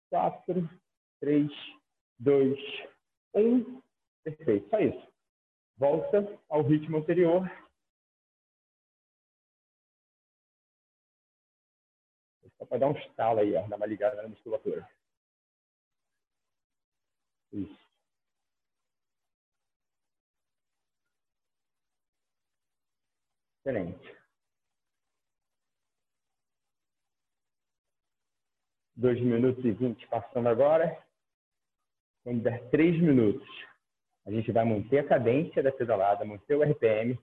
4, 0.10 0.70
3, 1.22 1.52
2, 2.20 2.60
1. 3.34 3.82
Perfeito, 4.24 4.70
só 4.70 4.80
isso. 4.80 5.08
Volta 5.78 6.40
ao 6.50 6.62
ritmo 6.62 6.98
anterior. 6.98 7.50
Só 12.58 12.66
para 12.66 12.80
dar 12.80 12.88
um 12.90 12.98
estalo 12.98 13.40
aí, 13.40 13.56
ó, 13.56 13.66
dar 13.68 13.78
uma 13.78 13.86
ligada 13.86 14.22
na 14.22 14.28
musculatura. 14.28 14.88
Isso. 17.54 17.84
Excelente. 23.60 24.24
2 28.96 29.22
minutos 29.22 29.64
e 29.64 29.72
20 29.72 30.08
passando 30.08 30.50
agora. 30.50 31.02
Quando 32.24 32.42
der 32.42 32.70
3 32.70 33.02
minutos, 33.02 33.48
a 34.26 34.32
gente 34.32 34.52
vai 34.52 34.66
manter 34.66 35.00
a 35.00 35.08
cadência 35.08 35.62
da 35.62 35.72
pedalada, 35.72 36.26
manter 36.26 36.56
o 36.56 36.64
RPM 36.64 37.20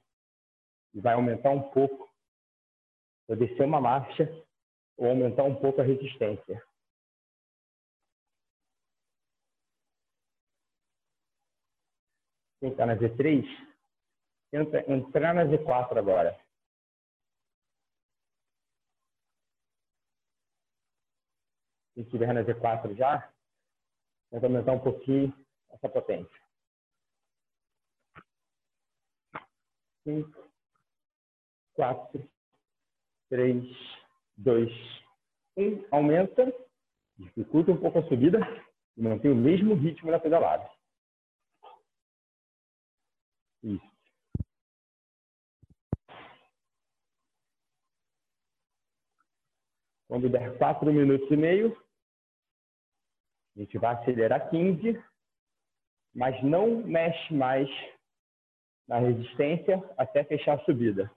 e 0.95 1.01
vai 1.01 1.15
aumentar 1.15 1.51
um 1.51 1.71
pouco, 1.71 2.09
para 3.27 3.37
descer 3.37 3.65
uma 3.65 3.81
marcha 3.81 4.29
ou 4.97 5.09
aumentar 5.09 5.45
um 5.45 5.55
pouco 5.55 5.81
a 5.81 5.85
resistência. 5.85 6.63
Quem 12.61 12.71
está 12.71 12.87
na 12.87 12.97
Z3, 12.97 13.45
tenta 14.51 14.93
entrar 14.93 15.35
na 15.35 15.45
Z4 15.45 15.97
agora. 15.97 16.39
se 21.95 22.07
estiver 22.07 22.33
na 22.33 22.43
Z4 22.43 22.95
já, 22.97 23.31
vamos 24.31 24.45
aumentar 24.45 24.73
um 24.73 24.81
pouquinho 24.81 25.33
essa 25.71 25.89
potência. 25.89 26.41
5, 30.05 30.51
4, 31.75 32.29
3, 33.29 33.65
2, 34.39 34.71
1. 35.57 35.89
Aumenta, 35.91 36.53
dificulta 37.19 37.73
um 37.73 37.81
pouco 37.81 37.99
a 37.99 38.09
subida 38.09 38.39
e 38.97 39.03
mantém 39.03 39.31
o 39.31 39.37
mesmo 39.37 39.75
ritmo 39.75 40.11
na 40.11 40.19
pedalada. 40.19 40.80
Isso. 43.63 43.91
Quando 50.09 50.29
der 50.29 50.59
4 50.59 50.93
minutos 50.93 51.31
e 51.31 51.37
meio, 51.37 51.77
a 53.57 53.61
gente 53.61 53.79
vai 53.79 53.95
acelerar 53.95 54.51
15, 54.51 55.01
mas 56.15 56.43
não 56.43 56.83
mexe 56.83 57.33
mais 57.33 57.69
na 58.89 58.99
resistência 58.99 59.79
até 59.97 60.25
fechar 60.25 60.59
a 60.59 60.65
subida. 60.65 61.09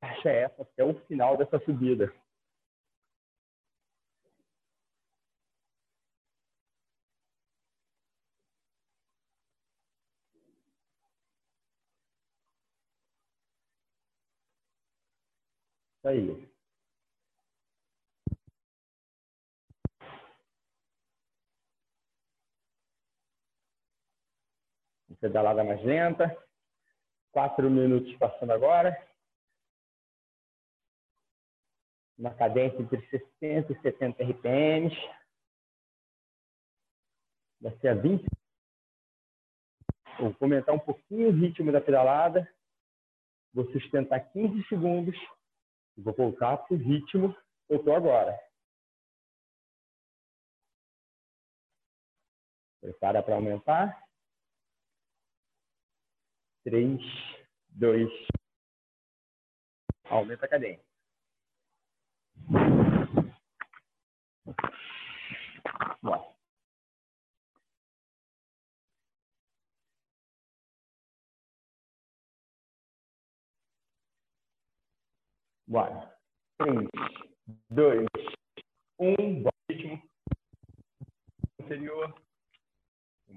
Acha 0.00 0.30
essa 0.30 0.62
até 0.62 0.82
o 0.82 0.94
final 1.06 1.36
dessa 1.36 1.60
subida. 1.60 2.12
Isso 16.02 16.08
aí. 16.08 16.52
Pedalada 25.20 25.62
mais 25.62 25.80
lenta. 25.84 26.36
Quatro 27.30 27.70
minutos 27.70 28.12
passando 28.16 28.50
agora. 28.50 28.90
Uma 32.18 32.34
cadência 32.34 32.80
entre 32.82 33.00
60 33.08 33.72
e 33.72 33.82
70 33.82 34.24
RPMs. 34.24 34.96
Vai 37.60 37.78
ser 37.78 37.88
a 37.88 37.94
20. 37.94 38.26
Vou 40.18 40.34
comentar 40.34 40.74
um 40.74 40.80
pouquinho 40.80 41.28
o 41.28 41.32
ritmo 41.32 41.70
da 41.70 41.80
pedalada. 41.80 42.52
Vou 43.54 43.70
sustentar 43.70 44.18
15 44.32 44.66
segundos 44.66 45.16
Vou 45.96 46.14
voltar 46.14 46.56
para 46.56 46.74
o 46.74 46.78
ritmo 46.78 47.34
que 47.66 47.74
eu 47.74 47.78
estou 47.78 47.94
agora. 47.94 48.38
Prepara 52.80 53.22
para 53.22 53.36
aumentar. 53.36 54.02
Três, 56.64 57.00
dois. 57.68 58.10
Aumenta 60.04 60.46
a 60.46 60.48
cadência. 60.48 60.91
Bora. 75.72 76.14
3, 76.58 76.86
dois, 77.70 78.06
um. 78.98 79.42
Bom 79.42 79.50
ritmo. 79.70 80.02
Anterior. 81.62 82.14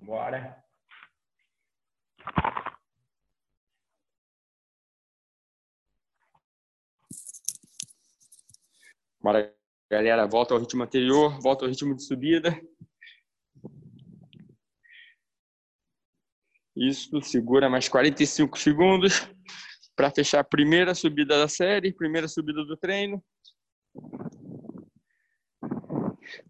Bora. 0.03 0.61
Bora, 9.21 9.55
galera. 9.89 10.27
Volta 10.27 10.53
ao 10.53 10.59
ritmo 10.59 10.83
anterior, 10.83 11.39
volta 11.39 11.63
ao 11.63 11.69
ritmo 11.69 11.95
de 11.95 12.03
subida. 12.03 12.51
Isso, 16.75 17.21
segura 17.21 17.69
mais 17.69 17.87
45 17.87 18.59
segundos 18.59 19.33
para 19.95 20.11
fechar 20.11 20.41
a 20.41 20.43
primeira 20.43 20.93
subida 20.93 21.37
da 21.37 21.47
série, 21.47 21.93
primeira 21.93 22.27
subida 22.27 22.65
do 22.65 22.75
treino. 22.75 23.23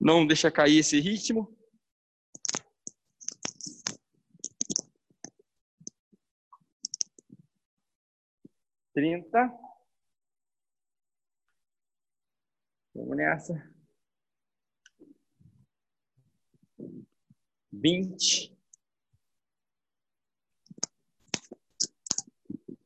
Não 0.01 0.25
deixa 0.25 0.49
cair 0.49 0.79
esse 0.79 0.99
ritmo. 0.99 1.55
Trinta. 8.93 9.51
Vamos 12.95 13.17
nessa. 13.17 13.75
Vinte. 17.71 18.54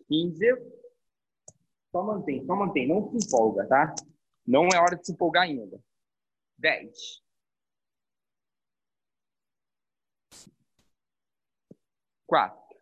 Quinze. 0.09 0.47
Só 1.91 2.03
mantém, 2.03 2.45
só 2.45 2.55
mantém. 2.55 2.87
Não 2.87 3.09
se 3.11 3.27
empolga, 3.27 3.67
tá? 3.67 3.95
Não 4.45 4.67
é 4.73 4.79
hora 4.79 4.97
de 4.97 5.05
se 5.05 5.13
empolgar 5.13 5.43
ainda. 5.43 5.79
Dez. 6.57 7.23
Quatro. 12.27 12.77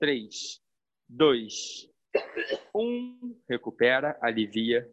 Três. 0.00 0.60
Dois. 1.08 1.88
Um. 2.74 3.38
Recupera, 3.48 4.18
alivia 4.20 4.90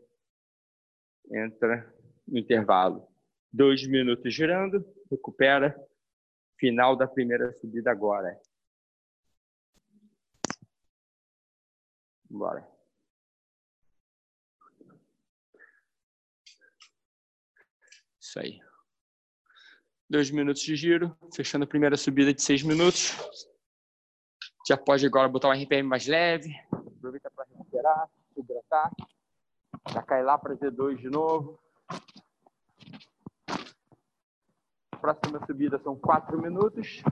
entra 1.34 1.94
no 2.28 2.38
intervalo. 2.38 3.08
Dois 3.52 3.86
minutos 3.88 4.34
girando, 4.34 4.86
recupera. 5.10 5.76
Final 6.60 6.96
da 6.96 7.08
primeira 7.08 7.52
subida 7.54 7.90
agora. 7.92 8.40
Bora. 12.32 12.65
Isso 18.20 18.39
aí. 18.39 18.62
Dois 20.10 20.32
minutos 20.32 20.62
de 20.62 20.76
giro, 20.76 21.17
fechando 21.36 21.65
a 21.65 21.67
primeira 21.67 21.98
subida 21.98 22.34
de 22.34 22.41
seis 22.41 22.63
minutos. 22.63 23.17
Já 24.67 24.78
pode 24.78 25.06
agora 25.06 25.28
botar 25.28 25.50
um 25.50 25.52
RPM 25.52 25.84
mais 25.84 26.08
leve. 26.08 26.56
Aproveita 26.72 27.30
para 27.32 27.46
recuperar, 27.46 28.10
hidratar. 28.38 28.91
Já 29.91 30.02
cai 30.02 30.24
lá 30.24 30.38
para 30.38 30.56
Z2 30.56 30.98
de 30.98 31.10
novo. 31.10 31.60
Próxima 35.02 35.46
subida 35.46 35.80
são 35.80 35.98
quatro 35.98 36.41
minutos. 36.41 37.04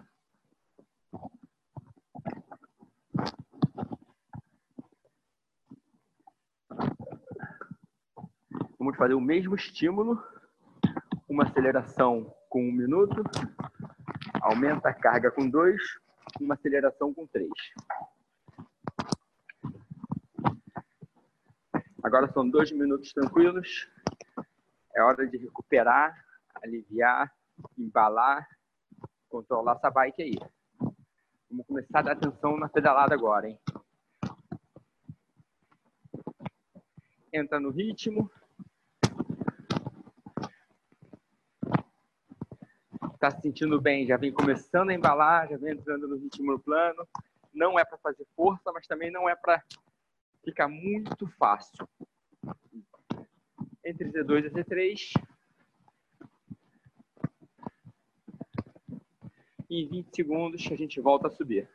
Vamos 8.80 8.96
fazer 8.96 9.14
o 9.14 9.20
mesmo 9.20 9.56
estímulo. 9.56 10.24
Uma 11.28 11.44
aceleração 11.44 12.34
com 12.48 12.62
um 12.62 12.72
minuto. 12.72 13.22
Aumenta 14.42 14.88
a 14.88 14.94
carga 14.94 15.30
com 15.30 15.50
dois. 15.50 15.82
Uma 16.40 16.54
aceleração 16.54 17.14
com 17.14 17.28
três. 17.28 17.52
Agora 22.02 22.32
são 22.32 22.50
dois 22.50 22.72
minutos 22.72 23.12
tranquilos. 23.12 23.90
É 24.96 25.04
hora 25.04 25.28
de 25.28 25.36
recuperar, 25.36 26.16
aliviar, 26.64 27.36
embalar, 27.78 28.48
controlar 29.28 29.76
essa 29.76 29.92
bike 29.92 30.24
aí. 30.24 30.40
Vamos 31.52 31.68
começar 31.68 32.00
a 32.00 32.02
dar 32.02 32.12
atenção 32.14 32.58
na 32.58 32.70
pedalada 32.70 33.14
agora, 33.14 33.50
hein? 33.50 33.60
Entra 37.34 37.60
no 37.60 37.72
ritmo. 37.72 38.32
Tá 43.20 43.30
se 43.32 43.42
sentindo 43.42 43.82
bem, 43.82 44.08
já 44.08 44.16
vem 44.16 44.32
começando 44.32 44.92
a 44.92 44.94
embalar, 44.94 45.50
já 45.50 45.58
vem 45.58 45.74
entrando 45.74 46.08
no 46.08 46.16
ritmo 46.16 46.54
no 46.54 46.60
plano. 46.60 47.06
Não 47.54 47.78
é 47.78 47.84
para 47.84 47.98
fazer 47.98 48.26
força, 48.34 48.72
mas 48.72 48.88
também 48.88 49.12
não 49.12 49.28
é 49.28 49.36
para 49.36 49.62
fica 50.44 50.68
muito 50.68 51.28
fácil. 51.38 51.88
Entre 53.84 54.10
Z2 54.10 54.46
e 54.46 54.50
Z3. 54.50 55.30
E 59.70 59.84
em 59.84 59.88
20 59.88 60.16
segundos 60.16 60.68
a 60.72 60.76
gente 60.76 61.00
volta 61.00 61.28
a 61.28 61.32
subir. 61.32 61.70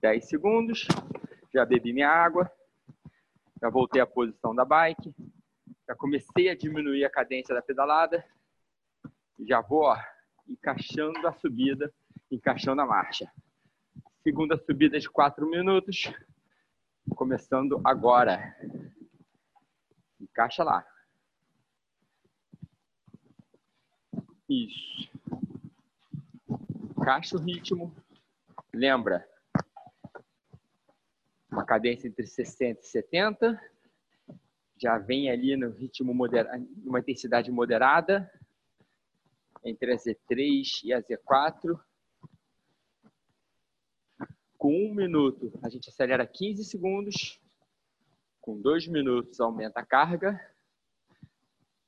Dez 0.00 0.28
segundos. 0.28 0.86
Já 1.54 1.64
bebi 1.64 1.92
minha 1.92 2.10
água. 2.10 2.50
Já 3.62 3.70
voltei 3.70 4.02
à 4.02 4.06
posição 4.06 4.54
da 4.54 4.64
bike. 4.64 5.14
Já 5.88 5.94
comecei 5.94 6.50
a 6.50 6.56
diminuir 6.56 7.04
a 7.04 7.10
cadência 7.10 7.54
da 7.54 7.62
pedalada 7.62 8.24
já 9.40 9.60
vou 9.60 9.82
ó, 9.82 9.96
encaixando 10.48 11.26
a 11.26 11.32
subida, 11.32 11.92
encaixando 12.30 12.80
a 12.80 12.86
marcha. 12.86 13.30
Segunda 14.22 14.56
subida 14.56 14.98
de 14.98 15.08
quatro 15.08 15.48
minutos, 15.48 16.12
começando 17.16 17.80
agora. 17.84 18.56
Encaixa 20.20 20.64
lá. 20.64 20.86
Isso. 24.48 25.10
Encaixa 26.98 27.36
o 27.36 27.40
ritmo. 27.40 27.94
Lembra, 28.72 29.28
cadência 31.74 32.06
entre 32.06 32.26
60 32.26 32.80
e 32.80 32.86
70. 32.86 33.60
Já 34.76 34.96
vem 34.98 35.28
ali 35.28 35.56
no 35.56 35.70
ritmo 35.70 36.14
moderado, 36.14 36.68
uma 36.84 37.00
intensidade 37.00 37.50
moderada 37.50 38.30
entre 39.64 39.92
a 39.92 39.96
Z3 39.96 40.84
e 40.84 40.92
a 40.92 41.02
Z4. 41.02 41.80
Com 44.56 44.72
um 44.72 44.94
minuto, 44.94 45.58
a 45.62 45.68
gente 45.68 45.88
acelera 45.88 46.24
15 46.26 46.64
segundos. 46.64 47.40
Com 48.40 48.60
dois 48.60 48.86
minutos, 48.86 49.40
aumenta 49.40 49.80
a 49.80 49.86
carga. 49.86 50.38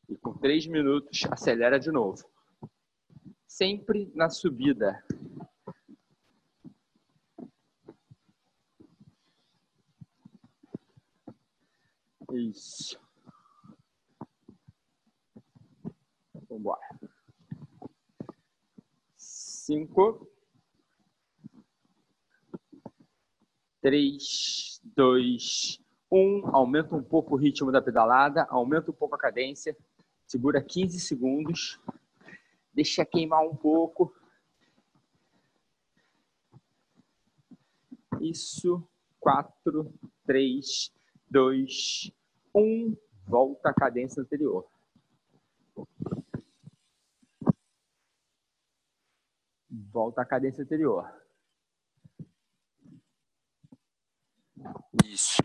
E 0.09 0.17
com 0.17 0.37
três 0.37 0.67
minutos, 0.67 1.25
acelera 1.31 1.79
de 1.79 1.93
novo. 1.93 2.29
Sempre 3.47 4.11
na 4.15 4.29
subida. 4.29 5.05
Isso. 12.33 13.01
Vamos 16.35 16.51
embora 16.51 16.87
cinco, 19.77 20.27
três, 23.83 24.81
dois, 24.83 25.79
um. 26.11 26.47
Aumenta 26.55 26.97
um 26.97 27.03
pouco 27.03 27.35
o 27.35 27.37
ritmo 27.37 27.71
da 27.71 27.83
pedalada, 27.83 28.47
aumenta 28.49 28.91
um 28.91 28.95
pouco 28.95 29.15
a 29.15 29.19
cadência, 29.19 29.77
segura 30.27 30.63
15 30.63 30.99
segundos, 30.99 31.79
deixa 32.73 33.05
queimar 33.05 33.43
um 33.47 33.55
pouco. 33.55 34.15
Isso, 38.19 38.83
quatro, 39.21 39.93
três, 40.25 40.91
dois, 41.31 42.11
um. 42.55 42.97
Volta 43.29 43.71
à 43.71 43.75
cadência 43.75 44.23
anterior. 44.23 44.65
Volta 49.93 50.23
à 50.23 50.25
cadência 50.25 50.63
anterior. 50.63 51.07
Isso. 55.05 55.43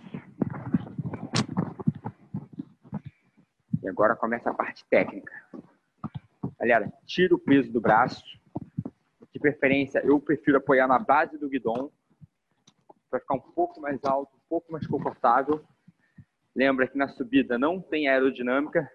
E 3.84 3.89
agora 3.89 4.15
começa 4.15 4.50
a 4.50 4.54
parte 4.54 4.86
técnica. 4.86 5.34
Galera, 6.58 6.91
tira 7.06 7.36
o 7.36 7.39
peso 7.39 7.72
do 7.72 7.82
braço, 7.82 8.24
que 9.32 9.39
preferência, 9.39 10.00
eu 10.06 10.20
prefiro 10.20 10.58
apoiar 10.58 10.88
na 10.88 11.00
base 11.00 11.38
do 11.38 11.50
guidão 11.50 11.91
para 13.10 13.20
ficar 13.20 13.36
um 13.36 13.39
pouco 13.39 13.82
mais 13.82 14.00
alto, 14.06 14.36
um 14.36 14.48
pouco 14.48 14.72
mais 14.72 14.88
confortável. 14.88 15.65
Lembra 16.56 16.88
que 16.88 16.98
na 16.98 17.10
subida 17.10 17.58
não 17.58 17.82
tem 17.82 18.08
aerodinâmica, 18.08 18.89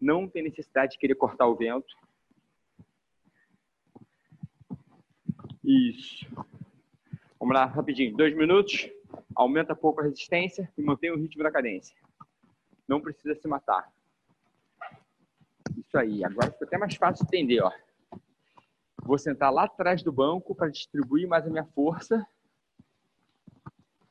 não 0.00 0.28
tem 0.28 0.42
necessidade 0.42 0.92
de 0.92 0.98
querer 0.98 1.16
cortar 1.16 1.46
o 1.46 1.56
vento. 1.56 1.94
Isso. 5.70 6.26
Vamos 7.38 7.54
lá, 7.54 7.64
rapidinho. 7.64 8.16
Dois 8.16 8.36
minutos. 8.36 8.90
Aumenta 9.36 9.74
pouco 9.74 10.00
a 10.00 10.04
resistência 10.04 10.68
e 10.76 10.82
mantém 10.82 11.12
o 11.12 11.16
ritmo 11.16 11.44
da 11.44 11.50
cadência. 11.50 11.94
Não 12.88 13.00
precisa 13.00 13.36
se 13.36 13.46
matar. 13.46 13.88
Isso 15.78 15.96
aí. 15.96 16.24
Agora 16.24 16.50
fica 16.50 16.64
até 16.64 16.76
mais 16.76 16.96
fácil 16.96 17.24
de 17.24 17.36
entender, 17.36 17.62
ó. 17.62 17.70
Vou 19.04 19.16
sentar 19.16 19.52
lá 19.52 19.64
atrás 19.64 20.02
do 20.02 20.10
banco 20.10 20.56
para 20.56 20.70
distribuir 20.70 21.28
mais 21.28 21.46
a 21.46 21.50
minha 21.50 21.64
força. 21.66 22.26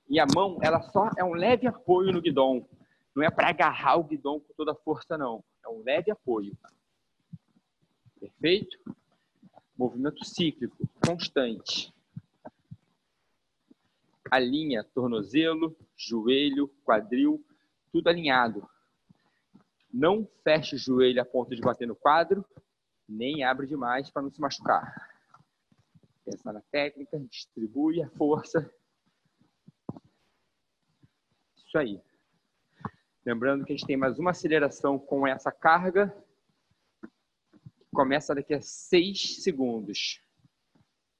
E 0.08 0.18
a 0.18 0.26
mão, 0.34 0.58
ela 0.62 0.82
só 0.82 1.10
é 1.18 1.24
um 1.26 1.34
leve 1.34 1.68
apoio 1.68 2.14
no 2.14 2.22
guidão. 2.22 2.66
Não 3.14 3.22
é 3.22 3.30
para 3.30 3.50
agarrar 3.50 3.98
o 3.98 4.04
guidão 4.06 4.40
com 4.40 4.54
toda 4.54 4.72
a 4.72 4.76
força, 4.76 5.18
não. 5.18 5.44
É 5.66 5.68
um 5.68 5.84
leve 5.84 6.10
apoio. 6.10 6.58
Perfeito? 8.18 8.78
Movimento 9.78 10.26
cíclico, 10.26 10.90
constante. 11.10 11.92
Alinha 14.30 14.84
tornozelo, 14.84 15.76
joelho, 15.98 16.68
quadril, 16.84 17.44
tudo 17.92 18.10
alinhado. 18.10 18.70
Não 19.92 20.30
feche 20.44 20.76
o 20.76 20.80
joelho 20.80 21.20
a 21.20 21.26
ponto 21.26 21.56
de 21.56 21.62
bater 21.62 21.88
no 21.88 21.96
quadro, 21.96 22.46
nem 23.08 23.44
abre 23.44 23.66
demais 23.66 24.12
para 24.12 24.22
não 24.22 24.30
se 24.30 24.40
machucar. 24.40 25.10
Pensa 26.24 26.54
na 26.54 26.62
técnica, 26.70 27.20
distribui 27.20 28.04
a 28.04 28.10
força. 28.12 28.72
Isso 31.58 31.76
aí. 31.76 32.00
Lembrando 33.26 33.66
que 33.66 33.74
a 33.74 33.76
gente 33.76 33.88
tem 33.88 33.98
mais 33.98 34.20
uma 34.20 34.30
aceleração 34.30 35.00
com 35.00 35.26
essa 35.26 35.52
carga. 35.52 36.16
Começa 37.92 38.36
daqui 38.36 38.54
a 38.54 38.62
6 38.62 39.44
segundos. 39.44 40.22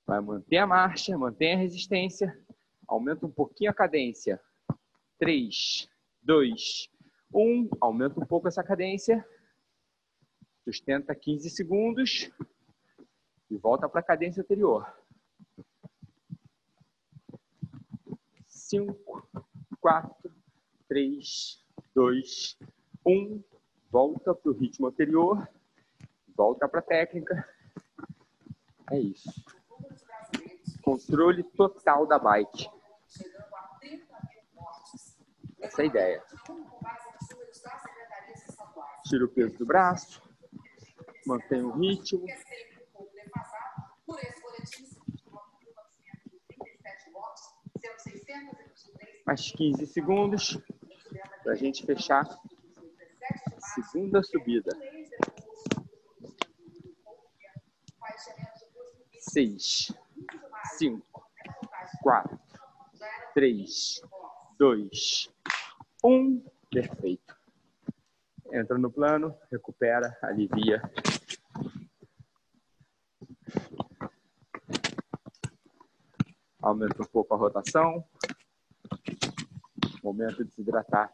Vai 0.10 0.22
manter 0.22 0.58
a 0.58 0.66
marcha, 0.66 1.16
mantém 1.16 1.54
a 1.54 1.58
resistência. 1.58 2.36
Aumenta 2.88 3.28
um 3.28 3.32
pouquinho 3.32 3.70
a 3.70 3.74
cadência. 3.76 4.42
3, 5.20 5.88
2, 6.24 6.90
1. 7.32 7.70
Aumenta 7.80 8.20
um 8.20 8.26
pouco 8.26 8.48
essa 8.48 8.64
cadência. 8.64 9.24
Sustenta 10.64 11.14
15 11.14 11.52
segundos. 11.52 12.32
E 13.52 13.56
volta 13.56 13.88
para 13.88 14.00
a 14.00 14.04
cadência 14.04 14.42
anterior. 14.42 14.92
5, 18.48 19.30
4, 19.80 20.32
3, 20.88 21.64
2, 21.94 22.58
1. 23.06 23.44
Volta 23.92 24.34
para 24.34 24.52
o 24.52 24.56
ritmo 24.56 24.88
anterior. 24.88 25.48
Volta 26.36 26.68
para 26.68 26.80
a 26.80 26.84
técnica. 26.84 27.48
É 28.90 28.98
isso. 28.98 29.59
Controle 30.90 31.44
total 31.44 32.08
da 32.08 32.18
bike. 32.18 32.68
Essa 35.62 35.84
é 35.84 35.84
a 35.84 35.88
ideia. 35.88 36.24
Tira 39.04 39.26
o 39.26 39.28
peso 39.28 39.56
do 39.60 39.68
braço. 39.68 40.20
Mantém 41.28 41.62
o 41.62 41.78
ritmo. 41.78 42.26
Mais 49.28 49.52
15 49.52 49.86
segundos 49.86 50.60
para 51.44 51.52
a 51.52 51.56
gente 51.56 51.86
fechar 51.86 52.26
a 52.26 53.62
segunda 53.62 54.24
subida. 54.24 54.72
Seis, 59.20 59.94
cinco, 60.78 61.26
quatro, 62.02 62.40
três, 63.34 64.02
dois, 64.58 65.30
um. 66.04 66.44
Perfeito. 66.72 67.36
Entra 68.52 68.78
no 68.78 68.92
plano, 68.92 69.36
recupera, 69.52 70.18
alivia. 70.22 70.82
Aumenta 76.62 77.02
um 77.02 77.06
pouco 77.06 77.34
a 77.34 77.38
rotação. 77.38 78.06
Momento 80.04 80.46
de 80.46 80.54
se 80.54 80.62
hidratar. 80.62 81.12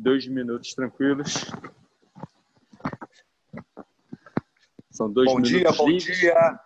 dois 0.00 0.26
minutos 0.26 0.72
tranquilos. 0.74 1.44
São 5.00 5.10
dois 5.10 5.26
bom 5.30 5.36
minutos 5.36 5.50
dia, 5.50 5.72
bom 5.72 5.88
livres. 5.88 6.18
dia. 6.18 6.60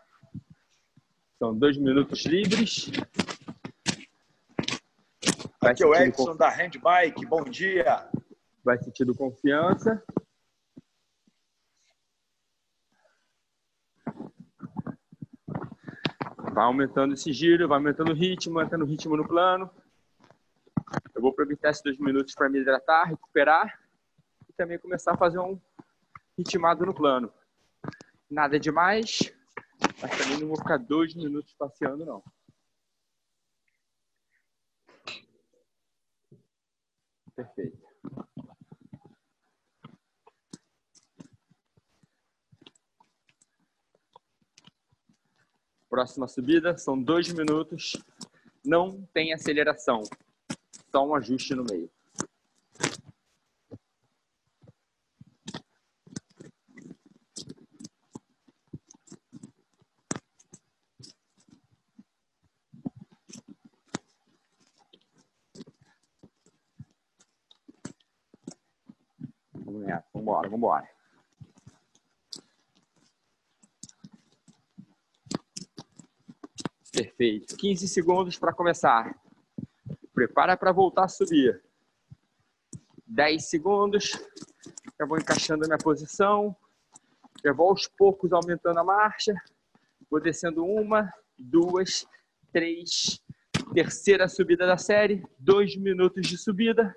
São 1.39 1.57
dois 1.57 1.77
minutos 1.77 2.25
livres. 2.27 2.91
Vai 5.63 5.71
Aqui 5.71 5.85
é 5.85 5.87
o 5.87 5.95
Edson 5.95 6.25
conf- 6.25 6.37
da 6.39 6.51
Handbike, 6.51 7.25
bom 7.27 7.45
dia. 7.45 8.11
Vai 8.65 8.77
sentindo 8.83 9.15
confiança. 9.15 10.03
Vai 16.53 16.65
aumentando 16.65 17.15
esse 17.15 17.33
giro, 17.33 17.69
vai 17.69 17.79
aumentando 17.79 18.11
o 18.11 18.15
ritmo, 18.15 18.59
aumentando 18.59 18.83
o 18.83 18.89
ritmo 18.89 19.17
no 19.17 19.27
plano. 19.29 19.71
Eu 21.15 21.23
vou 21.23 21.31
aproveitar 21.31 21.71
esses 21.71 21.85
dois 21.85 21.99
minutos 21.99 22.35
para 22.35 22.49
me 22.49 22.59
hidratar, 22.61 23.05
recuperar 23.05 23.81
e 24.49 24.53
também 24.55 24.79
começar 24.79 25.13
a 25.13 25.17
fazer 25.17 25.39
um 25.39 25.57
ritmado 26.37 26.85
no 26.85 26.93
plano. 26.93 27.33
Nada 28.31 28.59
demais, 28.59 29.19
mas 30.01 30.19
também 30.19 30.41
não 30.41 30.49
vou 30.49 30.57
ficar 30.57 30.79
dois 30.79 31.15
minutos 31.15 31.55
passeando, 31.55 32.05
não. 32.05 32.23
Perfeito. 37.35 37.85
Próxima 45.89 46.27
subida, 46.27 46.77
são 46.77 47.01
dois 47.01 47.33
minutos. 47.33 47.97
Não 48.65 49.07
tem 49.13 49.33
aceleração, 49.33 50.03
só 50.91 51.07
um 51.07 51.15
ajuste 51.15 51.55
no 51.55 51.65
meio. 51.65 51.91
Nessa, 69.85 70.09
vambora, 70.13 70.49
vambora. 70.49 70.89
Perfeito. 76.95 77.57
15 77.57 77.89
segundos 77.89 78.39
para 78.39 78.53
começar. 78.53 79.19
Prepara 80.15 80.57
para 80.57 80.71
voltar 80.71 81.05
a 81.05 81.09
subir. 81.09 81.61
10 83.05 83.51
segundos. 83.51 84.13
Já 84.99 85.05
vou 85.05 85.19
encaixando 85.19 85.65
a 85.65 85.67
minha 85.67 85.79
posição. 85.79 86.57
Já 87.45 87.53
vou 87.53 87.71
aos 87.71 87.89
poucos 87.89 88.33
aumentando 88.33 88.79
a 88.79 88.85
marcha. 88.85 89.35
Vou 90.09 90.21
descendo 90.21 90.65
uma, 90.65 91.13
duas, 91.37 92.07
três. 92.53 93.21
Terceira 93.75 94.29
subida 94.29 94.65
da 94.65 94.79
série. 94.79 95.21
Dois 95.37 95.77
minutos 95.77 96.25
de 96.27 96.39
subida. 96.39 96.95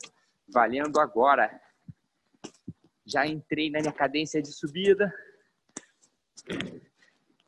Valendo 0.47 0.99
agora. 0.99 1.59
Já 3.07 3.25
entrei 3.25 3.69
na 3.69 3.79
minha 3.79 3.93
cadência 3.93 4.41
de 4.41 4.51
subida. 4.51 5.13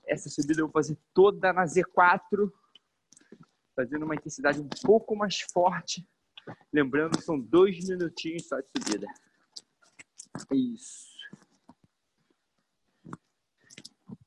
Essa 0.07 0.29
subida 0.29 0.61
eu 0.61 0.67
vou 0.67 0.71
fazer 0.71 0.97
toda 1.13 1.51
na 1.51 1.65
Z4, 1.65 2.49
fazendo 3.75 4.05
uma 4.05 4.15
intensidade 4.15 4.61
um 4.61 4.69
pouco 4.85 5.17
mais 5.17 5.41
forte. 5.41 6.07
Lembrando 6.71 7.21
são 7.21 7.37
dois 7.37 7.85
minutinhos 7.85 8.47
só 8.47 8.57
de 8.61 8.67
subida. 8.77 9.05
Isso. 10.53 11.09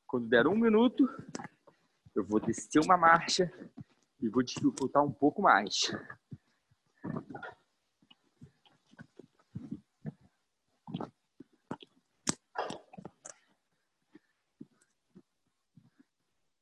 Quando 0.07 0.29
der 0.29 0.47
um 0.47 0.55
minuto, 0.55 1.09
eu 2.15 2.27
vou 2.27 2.39
descer 2.41 2.79
uma 2.85 2.99
marcha 2.99 3.51
e 4.21 4.29
vou 4.29 4.43
dificultar 4.43 5.03
um 5.03 5.11
pouco 5.11 5.41
mais. 5.41 5.91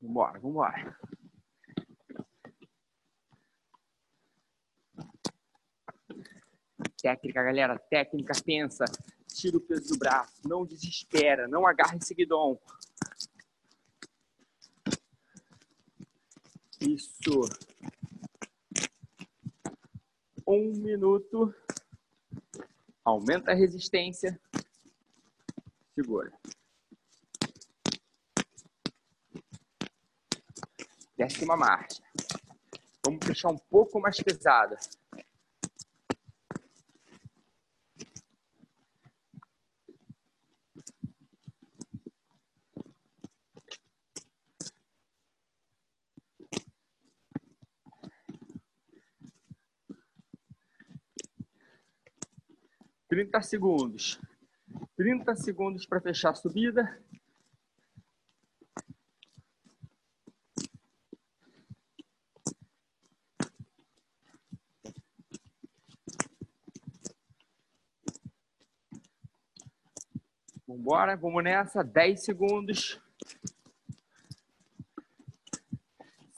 Vambora, 0.01 0.39
vambora. 0.39 0.97
Técnica, 7.01 7.43
galera, 7.43 7.77
técnica, 7.77 8.33
pensa. 8.43 8.85
Tira 9.27 9.57
o 9.57 9.61
peso 9.61 9.93
do 9.93 9.99
braço, 9.99 10.41
não 10.47 10.65
desespera, 10.65 11.47
não 11.47 11.67
agarre 11.67 11.97
esse 11.97 12.15
guidão. 12.15 12.59
Isso. 16.79 17.41
Um 20.47 20.73
minuto. 20.73 21.53
Aumenta 23.05 23.51
a 23.51 23.55
resistência. 23.55 24.39
Segura. 25.93 26.31
Décima 31.21 31.55
marcha. 31.55 32.01
Vamos 33.05 33.19
puxar 33.19 33.49
um 33.49 33.57
pouco 33.69 34.01
mais 34.01 34.17
pesada. 34.17 34.75
Trinta 53.07 53.43
segundos. 53.43 54.19
Trinta 54.97 55.35
segundos 55.35 55.85
para 55.85 56.01
fechar 56.01 56.31
a 56.31 56.33
subida. 56.33 56.99
Vambora, 70.71 71.17
vamos 71.17 71.43
nessa. 71.43 71.83
10 71.83 72.23
segundos. 72.23 73.01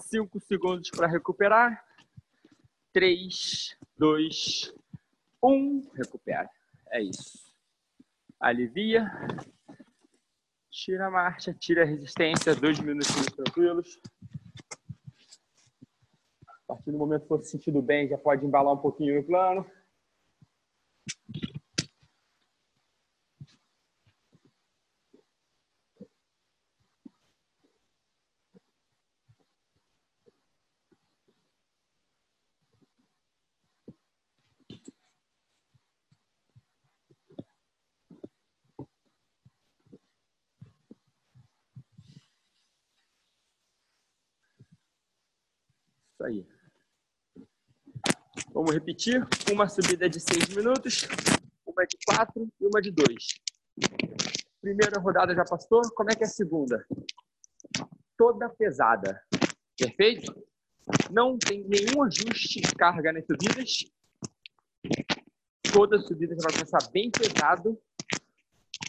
5 0.01 0.39
segundos 0.39 0.89
para 0.89 1.05
recuperar. 1.05 1.85
3, 2.91 3.77
2, 3.95 4.73
1. 5.41 5.91
Recupera. 5.93 6.49
É 6.89 7.01
isso. 7.01 7.53
Alivia. 8.39 9.11
Tira 10.71 11.07
a 11.07 11.11
marcha, 11.11 11.53
tira 11.53 11.83
a 11.83 11.85
resistência. 11.85 12.55
Dois 12.55 12.79
minutinhos 12.79 13.27
tranquilos. 13.27 13.99
A 16.47 16.73
partir 16.73 16.91
do 16.91 16.97
momento 16.97 17.21
que 17.21 17.27
for 17.27 17.43
se 17.43 17.51
sentindo 17.51 17.83
bem, 17.83 18.09
já 18.09 18.17
pode 18.17 18.43
embalar 18.43 18.73
um 18.73 18.81
pouquinho 18.81 19.15
no 19.15 19.23
plano. 19.23 19.63
Isso 46.13 46.23
aí. 46.23 46.47
Vamos 48.63 48.75
repetir. 48.75 49.27
Uma 49.51 49.67
subida 49.67 50.09
de 50.09 50.21
seis 50.21 50.47
minutos, 50.55 51.05
uma 51.65 51.85
de 51.85 51.97
quatro 52.05 52.47
e 52.61 52.65
uma 52.65 52.81
de 52.81 52.91
dois. 52.91 53.41
Primeira 54.61 55.01
rodada 55.01 55.35
já 55.35 55.43
passou. 55.43 55.81
Como 55.93 56.09
é 56.09 56.15
que 56.15 56.23
é 56.23 56.27
a 56.27 56.29
segunda? 56.29 56.85
Toda 58.17 58.47
pesada. 58.47 59.21
Perfeito? 59.77 60.33
Não 61.11 61.37
tem 61.37 61.67
nenhum 61.67 62.03
ajuste 62.03 62.61
de 62.61 62.73
carga 62.73 63.11
nas 63.11 63.25
subidas. 63.25 63.83
Toda 65.73 65.99
subida 65.99 66.33
já 66.33 66.43
vai 66.43 66.53
começar 66.53 66.89
bem 66.89 67.11
pesado. 67.11 67.77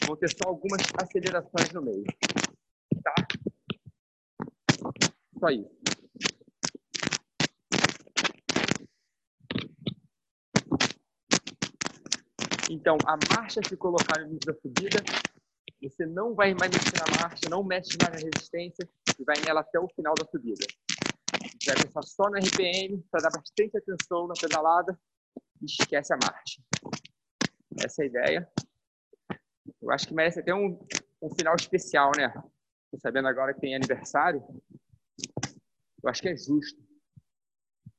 Vão 0.06 0.14
ter 0.14 0.30
só 0.30 0.50
algumas 0.50 0.82
acelerações 1.02 1.72
no 1.72 1.82
meio. 1.82 2.04
Tá? 3.02 3.14
Só 5.40 5.48
isso. 5.48 5.83
Então, 12.70 12.96
a 13.04 13.16
marcha 13.30 13.60
que 13.60 13.76
colocar 13.76 14.20
no 14.20 14.26
início 14.26 14.46
da 14.46 14.54
subida, 14.54 15.02
você 15.82 16.06
não 16.06 16.34
vai 16.34 16.54
mais 16.54 16.72
mexer 16.72 16.96
na 16.96 17.06
marcha, 17.08 17.48
não 17.48 17.62
mexe 17.62 17.96
mais 17.98 18.12
na 18.14 18.18
resistência 18.18 18.88
e 19.18 19.24
vai 19.24 19.38
nela 19.40 19.60
até 19.60 19.78
o 19.78 19.88
final 19.88 20.16
da 20.16 20.24
subida. 20.24 20.64
Você 21.60 21.74
vai 21.74 21.86
pensar 21.86 22.02
só 22.02 22.30
no 22.30 22.36
RPM 22.36 23.02
para 23.10 23.22
dar 23.22 23.30
bastante 23.30 23.76
atenção 23.76 24.26
na 24.26 24.34
pedalada 24.34 24.98
e 25.60 25.66
esquece 25.66 26.12
a 26.14 26.16
marcha. 26.16 26.62
Essa 27.78 28.02
é 28.02 28.04
a 28.04 28.08
ideia. 28.08 28.52
Eu 29.82 29.90
acho 29.90 30.08
que 30.08 30.14
merece 30.14 30.40
até 30.40 30.54
um, 30.54 30.78
um 31.20 31.34
final 31.34 31.54
especial, 31.54 32.12
né? 32.16 32.32
Tô 32.90 32.98
sabendo 32.98 33.28
agora 33.28 33.52
que 33.52 33.60
tem 33.60 33.74
aniversário. 33.74 34.42
Eu 36.02 36.08
acho 36.08 36.22
que 36.22 36.28
é 36.28 36.36
justo. 36.36 36.82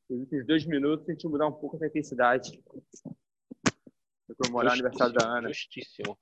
Nos 0.09 0.21
últimos 0.21 0.45
dois 0.47 0.65
minutos, 0.65 1.07
a 1.07 1.11
gente 1.11 1.27
mudar 1.27 1.47
um 1.47 1.51
pouco 1.51 1.75
essa 1.75 1.87
intensidade 1.87 2.63
comemorar 4.37 4.71
o 4.71 4.73
aniversário 4.73 5.13
da 5.13 5.25
Ana. 5.25 5.47
Justíssimo. 5.49 6.17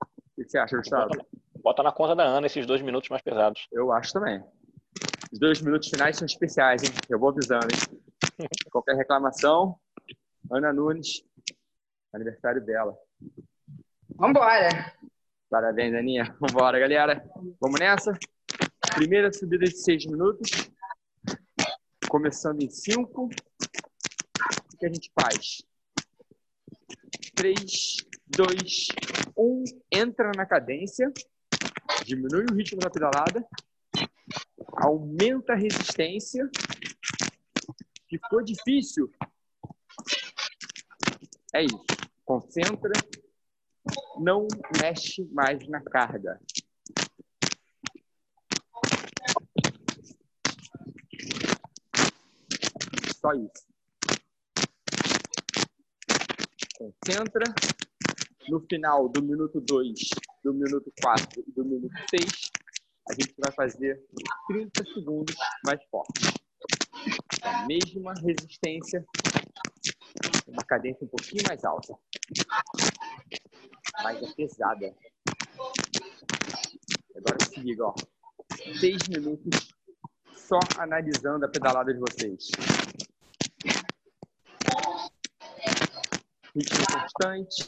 O 0.00 0.34
que 0.34 0.44
você 0.44 0.58
acha, 0.58 0.76
Gustavo? 0.76 1.08
Bota, 1.08 1.26
bota 1.62 1.82
na 1.82 1.92
conta 1.92 2.16
da 2.16 2.24
Ana 2.24 2.46
esses 2.46 2.66
dois 2.66 2.82
minutos 2.82 3.08
mais 3.08 3.22
pesados. 3.22 3.66
Eu 3.72 3.92
acho 3.92 4.12
também. 4.12 4.42
Os 5.32 5.38
dois 5.38 5.60
minutos 5.60 5.88
finais 5.88 6.16
são 6.16 6.26
especiais, 6.26 6.82
hein? 6.82 6.90
Eu 7.08 7.18
vou 7.18 7.30
avisando, 7.30 7.66
hein? 7.66 8.00
Qualquer 8.70 8.96
reclamação, 8.96 9.78
Ana 10.50 10.72
Nunes, 10.72 11.24
aniversário 12.12 12.64
dela. 12.64 12.96
Vambora. 14.16 14.92
Parabéns, 15.50 15.94
Aninha. 15.94 16.36
Vambora, 16.40 16.78
galera. 16.78 17.24
Vamos 17.60 17.80
nessa? 17.80 18.16
Primeira 18.94 19.32
subida 19.32 19.64
de 19.64 19.76
seis 19.76 20.06
minutos. 20.06 20.50
Começando 22.08 22.62
em 22.62 22.70
cinco. 22.70 23.24
O 23.26 24.76
que 24.78 24.86
a 24.86 24.88
gente 24.88 25.10
faz? 25.20 25.64
3, 27.34 27.96
2, 28.26 28.88
1. 29.36 29.64
Entra 29.92 30.30
na 30.36 30.46
cadência. 30.46 31.12
Diminui 32.04 32.46
o 32.50 32.54
ritmo 32.54 32.80
da 32.80 32.90
pedalada. 32.90 33.44
Aumenta 34.76 35.52
a 35.52 35.56
resistência. 35.56 36.48
Ficou 38.08 38.42
difícil? 38.42 39.10
É 41.54 41.64
isso. 41.64 41.84
Concentra. 42.24 42.92
Não 44.20 44.46
mexe 44.80 45.24
mais 45.32 45.66
na 45.68 45.80
carga. 45.80 46.40
Só 53.20 53.32
isso. 53.32 53.73
Concentra. 56.84 57.44
No 58.48 58.60
final 58.68 59.08
do 59.08 59.22
minuto 59.22 59.60
2, 59.60 59.94
do 60.42 60.52
minuto 60.52 60.92
4 61.02 61.44
e 61.46 61.52
do 61.52 61.64
minuto 61.64 61.94
6, 62.10 62.50
a 63.08 63.14
gente 63.14 63.34
vai 63.38 63.52
fazer 63.52 64.02
30 64.48 64.84
segundos 64.92 65.34
mais 65.64 65.82
forte. 65.90 66.34
A 67.42 67.66
mesma 67.66 68.12
resistência, 68.14 69.04
uma 70.46 70.62
cadência 70.64 71.04
um 71.04 71.08
pouquinho 71.08 71.42
mais 71.48 71.64
alta. 71.64 71.94
Mais 74.02 74.22
é 74.22 74.32
pesada. 74.34 74.94
Agora 77.16 77.44
se 77.48 77.60
liga, 77.60 77.86
ó. 77.86 77.94
6 78.78 79.08
minutos 79.08 79.74
só 80.36 80.58
analisando 80.78 81.46
a 81.46 81.48
pedalada 81.48 81.94
de 81.94 82.00
vocês. 82.00 82.50
Ritmo 86.54 86.86
constante, 86.86 87.66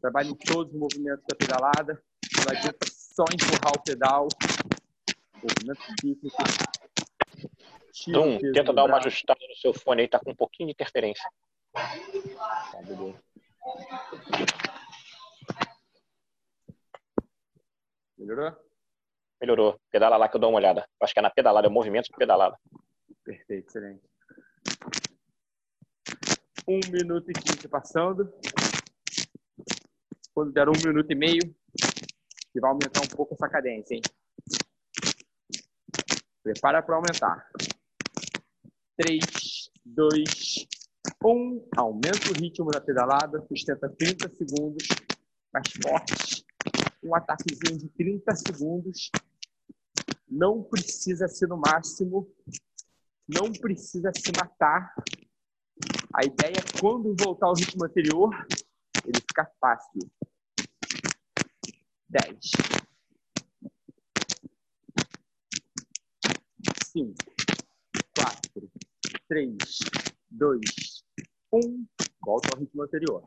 trabalhe 0.00 0.30
em 0.30 0.36
todos 0.36 0.72
os 0.72 0.78
movimentos 0.78 1.24
da 1.28 1.36
pedalada, 1.36 2.02
não 2.38 2.56
adianta 2.56 2.86
só 2.88 3.24
empurrar 3.24 3.74
o 3.76 3.82
pedal, 3.82 4.28
movimento 5.42 5.82
cíclico. 6.00 6.36
Então, 8.08 8.38
tenta 8.52 8.72
dar 8.72 8.84
uma 8.84 8.98
ajustada 8.98 9.40
no 9.48 9.56
seu 9.56 9.74
fone 9.74 10.02
aí, 10.02 10.08
tá 10.08 10.18
com 10.18 10.30
um 10.30 10.36
pouquinho 10.36 10.68
de 10.68 10.72
interferência. 10.72 11.28
Tá, 11.72 12.82
beleza. 12.82 13.20
Melhorou? 18.18 18.56
Melhorou. 19.40 19.80
Pedala 19.90 20.16
lá 20.16 20.28
que 20.28 20.36
eu 20.36 20.40
dou 20.40 20.50
uma 20.50 20.58
olhada. 20.58 20.88
Acho 21.00 21.12
que 21.12 21.18
é 21.18 21.22
na 21.22 21.30
pedalada, 21.30 21.66
é 21.66 21.70
o 21.70 21.72
movimento 21.72 22.06
de 22.06 22.16
pedalada. 22.16 22.56
Perfeito, 23.24 23.68
excelente. 23.68 24.02
Um 26.66 26.80
minuto 26.90 27.28
e 27.30 27.34
quinze 27.34 27.66
passando. 27.68 28.32
Quando 30.32 30.52
der 30.52 30.68
um 30.68 30.72
minuto 30.84 31.10
e 31.10 31.14
meio, 31.14 31.54
que 32.52 32.60
vai 32.60 32.70
aumentar 32.70 33.00
um 33.02 33.16
pouco 33.16 33.34
essa 33.34 33.48
cadência, 33.48 33.94
hein? 33.94 34.02
Prepara 36.42 36.82
para 36.82 36.96
aumentar. 36.96 37.50
3, 38.96 39.70
2, 39.84 40.66
1. 41.24 41.68
Aumenta 41.76 42.30
o 42.30 42.40
ritmo 42.40 42.70
da 42.70 42.80
pedalada, 42.80 43.44
sustenta 43.48 43.88
30 43.88 44.28
segundos, 44.28 44.86
mais 45.52 45.68
forte. 45.82 46.44
Um 47.02 47.14
ataquezinho 47.14 47.78
de 47.78 47.88
30 47.88 48.34
segundos. 48.36 49.10
Não 50.28 50.62
precisa 50.62 51.26
ser 51.26 51.48
no 51.48 51.56
máximo. 51.56 52.32
Não 53.28 53.50
precisa 53.52 54.12
se 54.14 54.30
matar. 54.36 54.94
A 56.14 56.24
ideia 56.26 56.58
é 56.58 56.80
quando 56.80 57.14
voltar 57.18 57.46
ao 57.46 57.54
ritmo 57.54 57.84
anterior, 57.84 58.30
ele 59.04 59.18
fica 59.20 59.50
fácil. 59.58 60.00
10. 62.10 62.38
5, 66.92 67.14
4, 68.14 68.70
3, 69.26 69.56
2, 70.30 70.60
1. 71.50 71.86
Volta 72.20 72.48
ao 72.52 72.60
ritmo 72.60 72.82
anterior. 72.82 73.24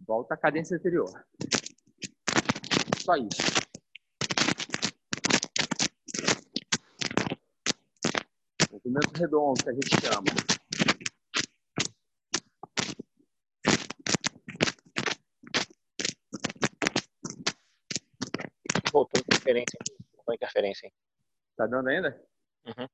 Volta 0.00 0.34
à 0.34 0.36
cadência 0.36 0.76
anterior. 0.76 1.08
Só 2.98 3.14
isso. 3.14 3.59
Movimento 8.90 9.18
redondo 9.20 9.62
que 9.62 9.70
a 9.70 9.72
gente 9.72 9.88
chama. 10.00 10.24
Voltou 18.92 19.20
interferência. 19.20 19.78
Voltou 20.16 20.34
interferência. 20.34 20.86
Hein? 20.86 20.92
Tá 21.56 21.68
dando 21.68 21.88
ainda? 21.88 22.20
Uhum. 22.66 22.88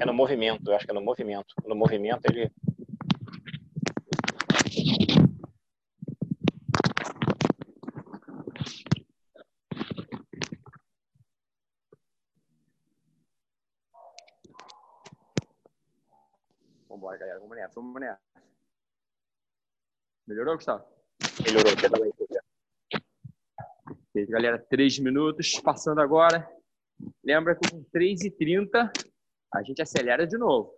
É 0.00 0.06
no 0.06 0.14
movimento, 0.14 0.70
eu 0.70 0.74
acho 0.74 0.86
que 0.86 0.90
é 0.90 0.94
no 0.94 1.02
movimento. 1.02 1.54
No 1.66 1.74
movimento 1.74 2.24
ele. 2.30 2.50
Vambora, 16.98 17.16
galera. 17.16 17.38
Vamos 17.38 17.56
nessa, 17.68 17.74
vamos 17.74 18.00
nessa. 18.00 18.20
Melhorou, 20.26 20.56
Gustavo? 20.56 20.84
Melhorou, 21.44 21.72
aí. 21.72 23.02
Perfeito, 24.12 24.32
galera. 24.32 24.58
Três 24.58 24.98
minutos. 24.98 25.60
Passando 25.60 26.00
agora. 26.00 26.50
Lembra 27.22 27.54
que 27.54 27.70
com 27.70 27.84
3h30 27.84 28.90
a 29.54 29.62
gente 29.62 29.80
acelera 29.80 30.26
de 30.26 30.36
novo. 30.36 30.76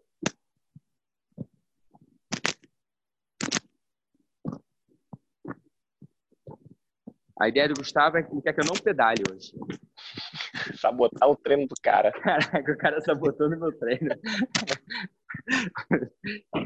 A 7.40 7.48
ideia 7.48 7.68
do 7.68 7.74
Gustavo 7.74 8.18
é 8.18 8.22
que 8.22 8.30
ele 8.30 8.42
quer 8.42 8.52
que 8.52 8.60
eu 8.60 8.66
não 8.66 8.74
pedale 8.74 9.22
hoje. 9.32 9.52
Sabotar 10.78 11.28
o 11.28 11.36
treino 11.36 11.66
do 11.66 11.74
cara. 11.82 12.12
Caraca, 12.12 12.72
o 12.72 12.76
cara 12.76 13.00
sabotou 13.00 13.48
no 13.48 13.58
meu 13.58 13.72
treino. 13.78 14.10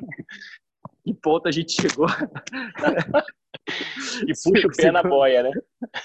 Ponto 1.24 1.48
a 1.48 1.50
gente 1.50 1.72
chegou? 1.72 2.06
E 4.28 4.32
puxa 4.44 4.68
o 4.68 4.76
pé 4.76 4.92
na 4.92 5.02
boia, 5.02 5.42
né? 5.42 5.50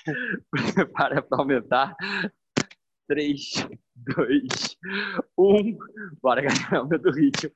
Para 0.96 1.22
para 1.22 1.40
aumentar. 1.40 1.94
3, 3.06 3.68
2, 4.16 4.78
1. 5.38 5.78
Bora, 6.22 6.42
galera. 6.42 6.78
Aumenta 6.78 7.10
o 7.10 7.12
ritmo. 7.12 7.52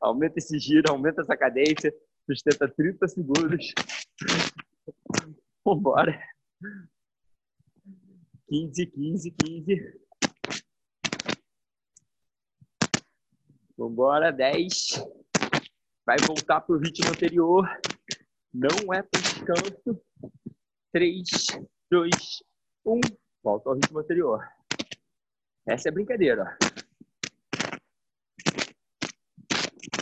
Aumenta 0.00 0.38
esse 0.38 0.58
giro, 0.58 0.90
aumenta 0.90 1.20
essa 1.20 1.36
cadência. 1.36 1.94
Sustenta 2.24 2.66
30 2.66 3.08
segundos. 3.08 3.74
Vambora. 5.62 6.18
15, 8.48 8.86
15, 8.86 9.30
15. 9.32 10.00
Vambora, 13.76 14.32
10. 14.32 15.19
Vai 16.10 16.18
voltar 16.26 16.60
para 16.60 16.74
o 16.74 16.78
ritmo 16.80 17.08
anterior. 17.08 17.70
Não 18.52 18.92
é 18.92 19.00
para 19.00 19.20
descanso. 19.20 20.02
3, 20.92 21.24
2, 21.88 22.12
1. 22.84 23.00
Volta 23.44 23.68
ao 23.68 23.76
ritmo 23.76 24.00
anterior. 24.00 24.44
Essa 25.64 25.88
é 25.88 25.92
brincadeira. 25.92 26.58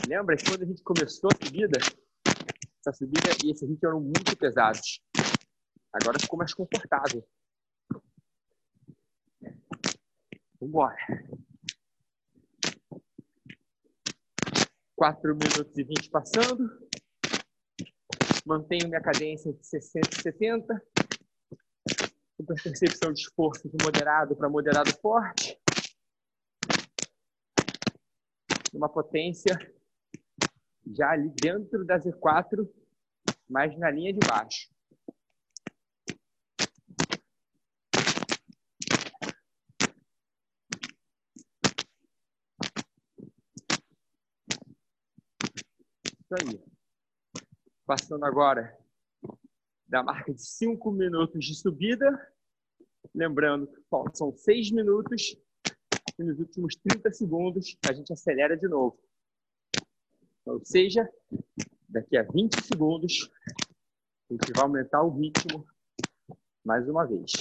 Lembra 0.09 0.35
que 0.39 0.45
quando 0.49 0.63
a 0.63 0.65
gente 0.67 0.83
começou 0.83 1.29
a 1.31 1.47
subida, 1.47 1.79
essa 2.81 2.97
subida 2.97 3.29
e 3.45 3.51
esse 3.51 3.67
ritmo 3.67 3.87
eram 3.87 4.01
muito 4.01 4.35
pesados. 4.35 5.03
Agora 5.93 6.19
ficou 6.19 6.39
mais 6.39 6.55
confortável. 6.55 7.23
Vambora. 10.59 10.97
4 14.99 15.33
minutos 15.33 15.79
e 15.79 15.85
20 15.85 16.11
passando. 16.11 16.89
Mantenho 18.45 18.89
minha 18.89 19.01
cadência 19.01 19.53
de 19.53 19.65
60 19.65 20.09
e 20.11 20.23
70. 20.23 20.83
Super 22.37 22.63
percepção 22.65 23.13
de 23.13 23.21
esforço 23.21 23.69
de 23.69 23.77
moderado 23.81 24.35
para 24.35 24.49
moderado 24.49 24.91
forte. 25.01 25.57
Uma 28.75 28.89
potência 28.89 29.57
já 30.85 31.11
ali 31.11 31.31
dentro 31.31 31.85
da 31.85 31.97
Z4, 31.97 32.69
mas 33.49 33.79
na 33.79 33.93
linha 33.93 34.13
de 34.13 34.21
baixo. 34.27 34.69
Isso 46.31 46.35
aí. 46.47 46.63
Passando 47.87 48.25
agora 48.27 48.79
da 49.87 50.03
marca 50.03 50.35
de 50.35 50.43
5 50.43 50.93
minutos 50.93 51.43
de 51.43 51.55
subida. 51.55 52.07
Lembrando 53.15 53.67
que 53.67 53.83
são 54.13 54.31
6 54.37 54.73
minutos. 54.73 55.37
E 56.19 56.23
nos 56.23 56.39
últimos 56.39 56.77
30 56.77 57.13
segundos, 57.15 57.79
a 57.89 57.95
gente 57.95 58.13
acelera 58.13 58.59
de 58.59 58.69
novo. 58.69 58.99
Ou 60.45 60.63
seja, 60.65 61.09
daqui 61.89 62.19
a 62.19 62.23
20 62.25 62.63
segundos, 62.63 63.31
a 64.31 64.35
gente 64.35 64.53
vai 64.55 64.65
aumentar 64.65 65.03
o 65.03 65.19
ritmo 65.19 65.67
mais 66.63 66.87
uma 66.89 67.07
vez. 67.07 67.33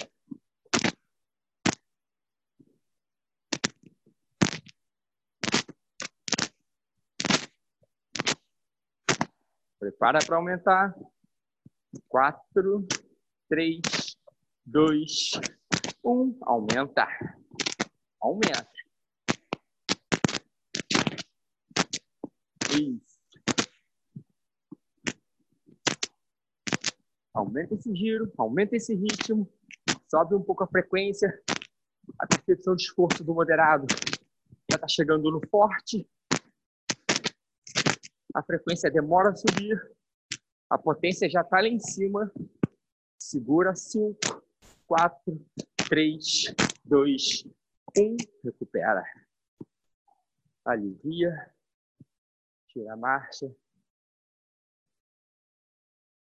Prepara 9.97 10.19
para 10.23 10.37
aumentar. 10.37 10.95
4, 12.07 12.87
3, 13.49 13.81
2, 14.63 15.31
1. 16.05 16.37
Aumenta. 16.43 17.07
Aumenta. 18.21 18.69
Isso. 22.79 23.17
Aumenta 27.33 27.73
esse 27.73 27.95
giro, 27.95 28.31
aumenta 28.37 28.75
esse 28.75 28.93
ritmo, 28.93 29.51
sobe 30.07 30.35
um 30.35 30.43
pouco 30.43 30.63
a 30.63 30.67
frequência, 30.67 31.41
a 32.19 32.27
percepção 32.27 32.75
de 32.75 32.83
esforço 32.83 33.23
do 33.23 33.33
moderado 33.33 33.87
já 34.69 34.75
está 34.75 34.87
chegando 34.87 35.31
no 35.31 35.41
forte, 35.49 36.07
a 38.37 38.43
frequência 38.43 38.91
demora 38.91 39.31
a 39.31 39.35
subir, 39.35 39.95
a 40.69 40.77
potência 40.77 41.27
já 41.27 41.41
está 41.41 41.59
lá 41.59 41.67
em 41.67 41.79
cima. 41.79 42.31
Segura 43.17 43.73
5, 43.73 44.19
4, 44.85 45.45
3, 45.89 46.53
2, 46.85 47.45
1. 47.97 48.17
Recupera. 48.43 49.03
Alivia. 50.63 51.51
Tira 52.67 52.93
a 52.93 52.95
marcha. 52.95 53.51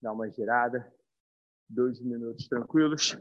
Dá 0.02 0.12
uma 0.12 0.28
girada. 0.28 0.92
Dois 1.70 2.02
minutos 2.02 2.48
tranquilos. 2.48 3.16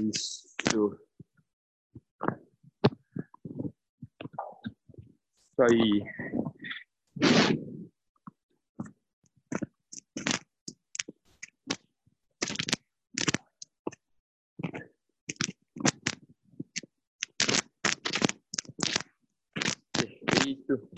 Isso. 0.00 0.48
Isso 0.66 1.10
aí. 5.62 6.02
Perfeito. 19.92 20.88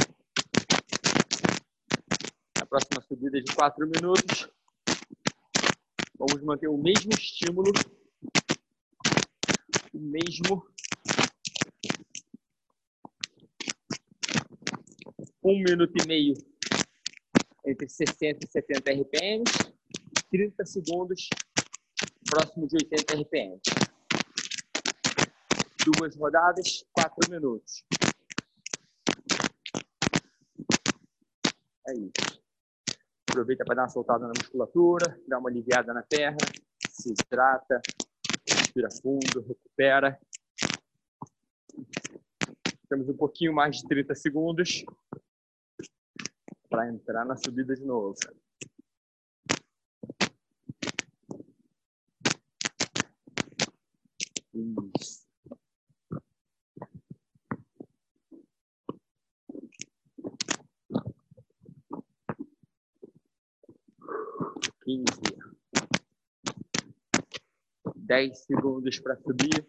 A 2.61 2.67
próxima 2.67 3.01
subida 3.03 3.41
de 3.41 3.55
quatro 3.55 3.87
minutos. 3.87 4.49
Vamos 6.19 6.43
manter 6.45 6.69
o 6.69 6.77
mesmo 6.77 7.11
estímulo, 7.13 7.73
o 9.93 9.99
mesmo 9.99 10.65
um 15.45 15.59
minuto 15.59 15.93
e 16.03 16.07
meio 16.07 16.35
entre 17.67 17.89
60 17.89 18.45
e 18.45 18.51
70 18.51 18.93
RPM, 18.93 19.45
30 20.31 20.65
segundos 20.65 21.29
próximo 22.31 22.67
de 22.67 22.77
80 22.77 23.15
RPM. 23.17 23.61
Duas 25.85 26.17
rodadas, 26.17 26.85
quatro 26.93 27.31
minutos. 27.31 27.85
É 31.89 31.95
isso. 31.95 32.43
Aproveita 33.29 33.65
para 33.65 33.75
dar 33.75 33.83
uma 33.83 33.89
soltada 33.89 34.27
na 34.27 34.33
musculatura, 34.37 35.21
dar 35.27 35.39
uma 35.39 35.51
aliviada 35.51 35.93
na 35.93 36.03
perna, 36.03 36.39
se 36.89 37.13
hidrata, 37.13 37.81
respira 38.49 38.89
fundo, 38.91 39.41
recupera. 39.41 40.19
Temos 42.89 43.09
um 43.09 43.17
pouquinho 43.17 43.53
mais 43.53 43.79
de 43.79 43.89
30 43.89 44.15
segundos 44.15 44.85
para 46.73 46.89
entrar 46.89 47.27
na 47.27 47.37
subida 47.37 47.75
de 47.75 47.85
novo. 47.85 48.17
Isso. 54.55 55.27
Quinze. 64.83 65.21
Dez 67.97 68.45
segundos 68.47 68.99
para 68.99 69.17
subir. 69.17 69.67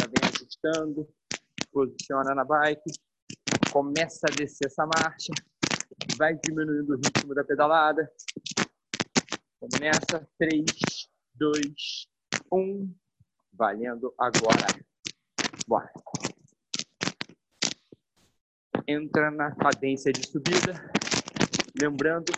Já 0.00 0.06
vem 0.06 0.30
ajustando. 0.34 1.06
Posiciona 1.70 2.34
na 2.34 2.44
bike. 2.44 2.92
Começa 3.70 4.26
a 4.26 4.34
descer 4.34 4.68
essa 4.68 4.86
marcha 4.86 5.32
vai 6.16 6.34
diminuindo 6.34 6.94
o 6.94 6.96
ritmo 6.96 7.34
da 7.34 7.44
pedalada. 7.44 8.10
Vamos 9.60 9.78
nessa. 9.80 10.28
3, 10.38 10.64
2, 11.34 12.08
1. 12.52 12.94
Valendo 13.52 14.14
agora. 14.18 14.66
Bora. 15.66 15.92
Entra 18.86 19.30
na 19.30 19.54
cadência 19.54 20.12
de 20.12 20.26
subida. 20.26 20.72
Lembrando, 21.80 22.32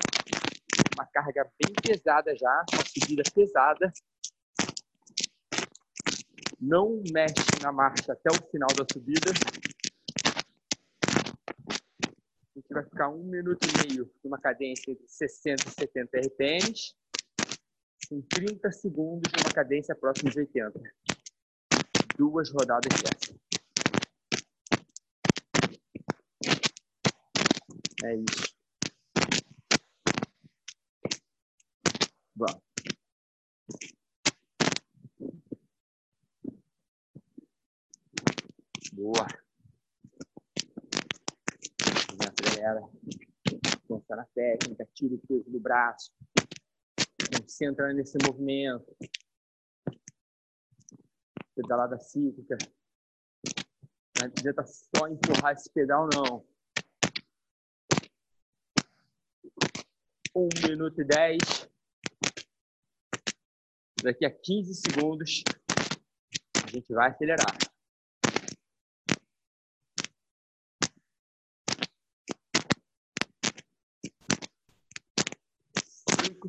uma 0.96 1.06
carga 1.06 1.44
bem 1.60 1.72
pesada 1.82 2.36
já, 2.36 2.64
uma 2.72 2.84
subida 2.84 3.22
pesada. 3.34 3.92
Não 6.60 7.02
mexe 7.12 7.62
na 7.62 7.72
marcha 7.72 8.12
até 8.12 8.30
o 8.30 8.50
final 8.50 8.68
da 8.76 8.86
subida. 8.90 9.32
vai 12.76 12.85
ficar 12.96 13.10
um 13.10 13.24
minuto 13.24 13.60
e 13.62 13.88
meio 13.88 14.10
numa 14.24 14.38
cadência 14.38 14.94
de 14.94 15.06
60 15.06 15.68
e 15.68 15.70
70 15.70 16.18
RPMs, 16.18 16.94
em 18.10 18.22
30 18.22 18.72
segundos 18.72 19.30
numa 19.36 19.52
cadência 19.52 19.94
próxima 19.94 20.30
de 20.30 20.38
80. 20.38 20.80
Duas 22.16 22.50
rodadas 22.50 22.88
dessa. 23.02 23.38
É 28.02 28.16
isso. 28.16 28.56
Vamos. 32.34 32.62
Boa. 38.94 39.45
Galera. 42.56 42.80
Consta 43.86 44.16
na 44.16 44.24
técnica, 44.34 44.88
tira 44.94 45.14
o 45.14 45.18
peso 45.18 45.50
do 45.50 45.60
braço. 45.60 46.12
Concentra 47.38 47.92
nesse 47.92 48.16
movimento. 48.26 48.96
Pedalada 51.54 51.98
cíclica. 51.98 52.56
Não 54.18 54.26
adianta 54.26 54.64
só 54.64 55.06
empurrar 55.08 55.52
esse 55.52 55.70
pedal, 55.70 56.08
não. 56.12 56.44
Um 60.34 60.48
minuto 60.68 61.00
e 61.00 61.04
dez. 61.04 61.68
Daqui 64.02 64.24
a 64.24 64.30
15 64.30 64.74
segundos, 64.74 65.42
a 66.62 66.70
gente 66.70 66.92
vai 66.92 67.10
acelerar. 67.10 67.56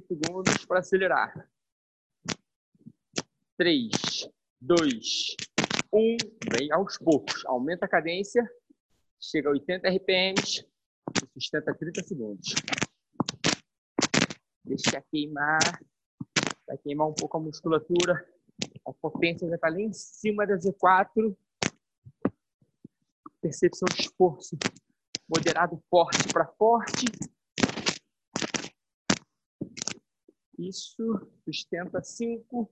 segundos 0.08 0.57
para 0.68 0.80
acelerar. 0.80 1.50
3, 3.58 4.30
2, 4.62 5.36
1. 5.92 6.18
Vem 6.56 6.72
aos 6.72 6.98
poucos. 6.98 7.46
Aumenta 7.46 7.86
a 7.86 7.90
cadência. 7.90 8.48
Chega 9.20 9.50
a 9.50 9.54
80 9.54 9.90
RPMs. 9.90 10.68
Sustenta 11.34 11.74
30 11.74 12.04
segundos. 12.04 12.54
Deixa 14.64 15.02
queimar. 15.10 15.60
Vai 16.68 16.78
queimar 16.78 17.08
um 17.08 17.14
pouco 17.14 17.38
a 17.38 17.40
musculatura. 17.40 18.28
A 18.86 18.94
potência 18.94 19.48
já 19.48 19.56
está 19.56 19.70
lá 19.70 19.80
em 19.80 19.94
cima 19.94 20.46
da 20.46 20.56
Z4. 20.56 21.36
Percepção 23.42 23.88
de 23.94 24.02
esforço. 24.02 24.58
Moderado 25.28 25.82
forte 25.90 26.32
para 26.32 26.46
forte. 26.46 27.06
Isso 30.68 31.32
sustenta 31.46 32.04
5, 32.04 32.70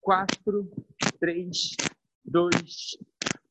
4, 0.00 0.70
3, 1.20 1.76
2, 2.24 2.98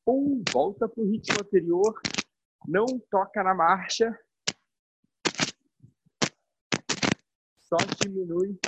1. 0.06 0.44
Volta 0.52 0.86
para 0.86 1.02
o 1.02 1.10
ritmo 1.10 1.40
anterior. 1.40 1.98
Não 2.66 2.84
toca 3.10 3.42
na 3.42 3.54
marcha. 3.54 4.14
Só 7.60 7.78
diminui 8.02 8.58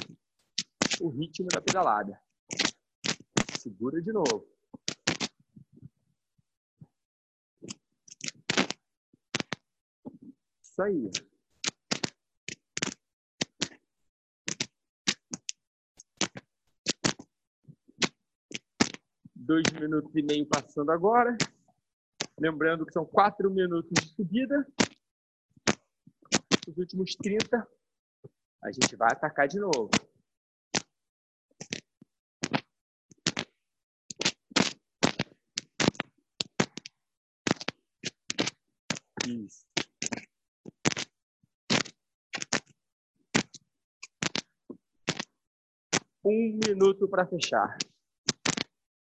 o 1.03 1.09
ritmo 1.11 1.49
da 1.49 1.61
pedalada. 1.61 2.19
Segura 3.59 4.01
de 4.01 4.13
novo. 4.13 4.49
Isso 10.63 10.83
aí. 10.83 11.30
Dois 19.51 19.65
minutos 19.73 20.15
e 20.15 20.23
meio 20.23 20.47
passando 20.47 20.93
agora. 20.93 21.37
Lembrando 22.39 22.87
que 22.87 22.93
são 22.93 23.05
quatro 23.05 23.51
minutos 23.51 23.91
de 24.01 24.15
subida. 24.15 24.65
Os 26.69 26.79
últimos 26.79 27.17
30, 27.17 27.69
a 28.63 28.71
gente 28.71 28.95
vai 28.95 29.11
atacar 29.11 29.49
de 29.49 29.59
novo. 29.59 29.91
Isso. 39.27 39.67
Um 46.25 46.61
minuto 46.65 47.09
para 47.09 47.27
fechar. 47.27 47.77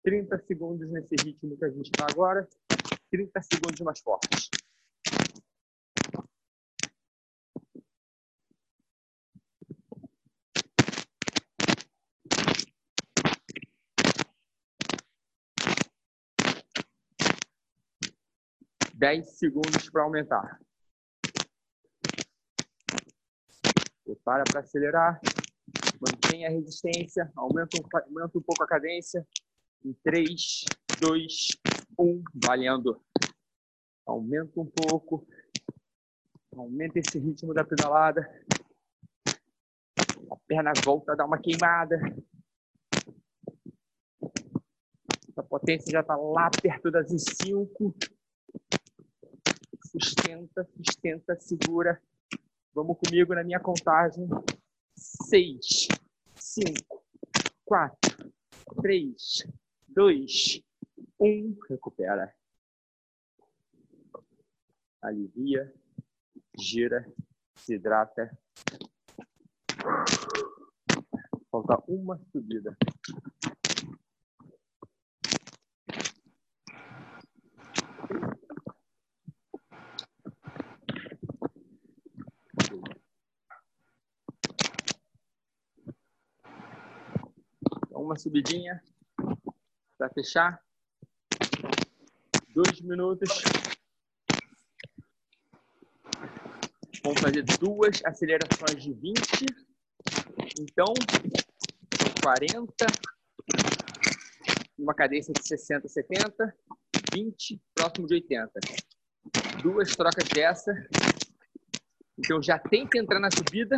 30 0.07 0.39
segundos 0.47 0.89
nesse 0.89 1.15
ritmo 1.21 1.57
que 1.57 1.65
a 1.65 1.69
gente 1.69 1.91
está 1.91 2.07
agora, 2.09 2.47
30 3.11 3.41
segundos 3.41 3.81
mais 3.81 3.99
fortes. 3.99 4.49
Dez 18.93 19.37
segundos 19.37 19.89
para 19.89 20.03
aumentar. 20.03 20.57
Prepara 24.05 24.45
para 24.45 24.61
acelerar. 24.61 25.19
Mantenha 25.99 26.47
a 26.47 26.51
resistência. 26.51 27.29
Aumenta 27.35 27.75
um, 27.75 27.97
aumenta 28.05 28.37
um 28.37 28.41
pouco 28.41 28.63
a 28.63 28.67
cadência. 28.67 29.27
Em 29.83 29.93
3, 30.03 30.65
2, 30.99 31.47
1. 31.97 32.23
Valendo. 32.43 33.01
Aumenta 34.05 34.59
um 34.59 34.65
pouco. 34.65 35.27
Aumenta 36.55 36.99
esse 36.99 37.19
ritmo 37.19 37.53
da 37.53 37.63
pedalada. 37.63 38.21
A 40.31 40.35
perna 40.47 40.71
volta 40.83 41.13
a 41.13 41.15
dar 41.15 41.25
uma 41.25 41.39
queimada. 41.39 41.97
A 45.35 45.43
potência 45.43 45.91
já 45.91 46.01
está 46.01 46.15
lá 46.15 46.49
perto 46.49 46.89
das 46.89 47.09
5. 47.09 47.95
Sustenta, 49.85 50.67
sustenta, 50.75 51.39
segura. 51.39 52.01
Vamos 52.73 52.97
comigo 52.97 53.33
na 53.33 53.43
minha 53.43 53.59
contagem. 53.59 54.27
6, 54.95 55.87
5, 56.35 57.03
4, 57.65 58.33
3, 58.81 59.47
2, 59.97 60.63
1. 61.19 61.57
Recupera. 61.67 62.31
Alivia. 65.01 65.73
Gira. 66.55 67.11
Se 67.55 67.73
hidrata. 67.73 68.29
Falta 71.49 71.83
uma 71.87 72.19
subida. 72.31 72.77
Uma 87.89 88.15
subidinha 88.15 88.79
para 89.97 90.09
fechar. 90.09 90.61
Dois 92.53 92.79
minutos. 92.81 93.29
Vamos 97.03 97.21
fazer 97.21 97.43
duas 97.59 98.03
acelerações 98.05 98.83
de 98.83 98.93
20. 98.93 99.45
Então, 100.59 100.93
40, 102.21 102.85
uma 104.77 104.93
cadência 104.93 105.33
de 105.33 105.47
60, 105.47 105.87
70, 105.87 106.55
20, 107.13 107.61
próximo 107.73 108.07
de 108.07 108.15
80. 108.15 108.51
Duas 109.61 109.95
trocas 109.95 110.27
dessa. 110.29 110.71
Então, 112.17 112.41
já 112.41 112.59
tenta 112.59 112.97
entrar 112.97 113.19
na 113.19 113.29
subida 113.31 113.77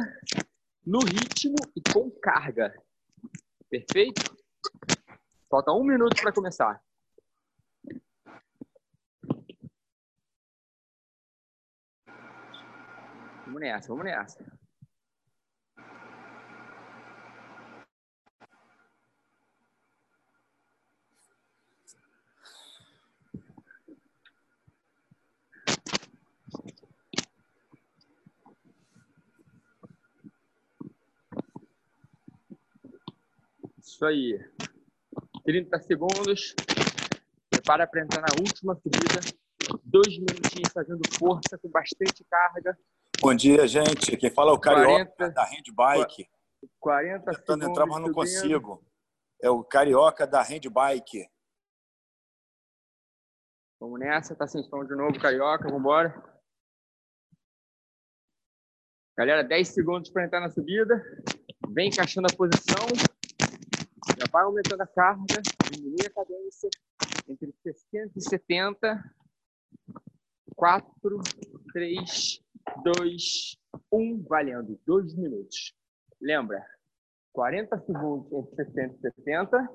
no 0.85 0.99
ritmo 0.99 1.55
e 1.75 1.81
com 1.93 2.09
carga. 2.09 2.73
Perfeito? 3.69 4.38
Falta 5.49 5.71
um 5.71 5.83
minuto 5.83 6.15
para 6.21 6.31
começar. 6.31 6.79
Vamos 13.45 13.61
nessa, 13.61 13.87
vamos 13.87 14.05
nessa. 14.05 14.59
Isso 33.81 34.05
aí. 34.05 34.39
30 35.49 35.79
segundos. 35.79 36.53
Prepara 37.49 37.87
para 37.87 38.03
entrar 38.03 38.21
na 38.21 38.27
última 38.39 38.75
subida. 38.75 39.19
Dois 39.83 40.15
minutinhos 40.19 40.71
fazendo 40.71 41.01
força, 41.17 41.57
com 41.57 41.69
bastante 41.69 42.23
carga. 42.29 42.77
Bom 43.19 43.33
dia, 43.33 43.67
gente. 43.67 44.15
Quem 44.15 44.29
fala 44.29 44.51
é 44.51 44.53
o 44.53 44.59
Carioca 44.59 45.11
40, 45.15 45.31
da 45.31 45.43
Handbike. 45.45 46.29
40 46.79 47.25
Tentando 47.25 47.35
segundos. 47.35 47.67
entrar, 47.67 47.85
mas 47.87 47.99
não 47.99 48.13
consigo. 48.13 48.85
É 49.41 49.49
o 49.49 49.63
Carioca 49.63 50.27
da 50.27 50.43
Handbike. 50.43 51.27
Vamos 53.79 53.99
nessa, 53.99 54.35
tá 54.35 54.45
sem 54.45 54.61
som 54.65 54.85
de 54.85 54.95
novo, 54.95 55.19
Carioca. 55.19 55.63
Vamos 55.63 55.79
embora. 55.79 56.41
Galera, 59.17 59.43
10 59.43 59.67
segundos 59.67 60.11
para 60.11 60.25
entrar 60.25 60.41
na 60.41 60.51
subida. 60.51 61.03
Vem 61.69 61.89
encaixando 61.89 62.27
a 62.31 62.37
posição. 62.37 63.18
Já 64.19 64.25
vai 64.33 64.43
aumentando 64.43 64.81
a 64.81 64.87
carga, 64.87 65.41
diminui 65.71 66.05
a 66.05 66.09
cadência 66.09 66.69
entre 67.25 67.53
60 67.63 68.11
e 68.17 68.21
70. 68.21 69.15
4, 70.55 71.21
3, 71.71 72.43
2, 72.83 73.57
1, 73.89 74.23
valendo. 74.23 74.77
2 74.85 75.15
minutos. 75.15 75.73
Lembra, 76.19 76.65
40 77.31 77.79
segundos 77.85 78.29
entre 78.33 78.65
60 78.65 79.07
e 79.07 79.11
70, 79.13 79.69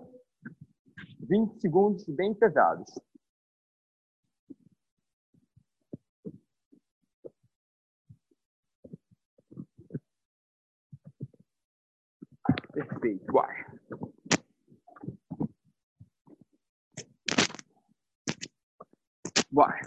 20 1.21 1.61
segundos 1.63 2.05
bem 2.09 2.35
pesados. 2.35 2.93
Perfeito. 12.75 13.25
Vai. 19.55 19.81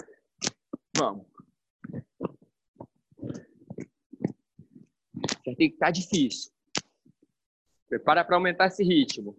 Vamos. 0.97 1.27
Já 5.45 5.55
tem 5.55 5.55
que 5.55 5.65
estar 5.65 5.87
tá 5.87 5.91
difícil. 5.91 6.53
Prepara 7.89 8.23
para 8.23 8.37
aumentar 8.37 8.67
esse 8.67 8.81
ritmo. 8.81 9.37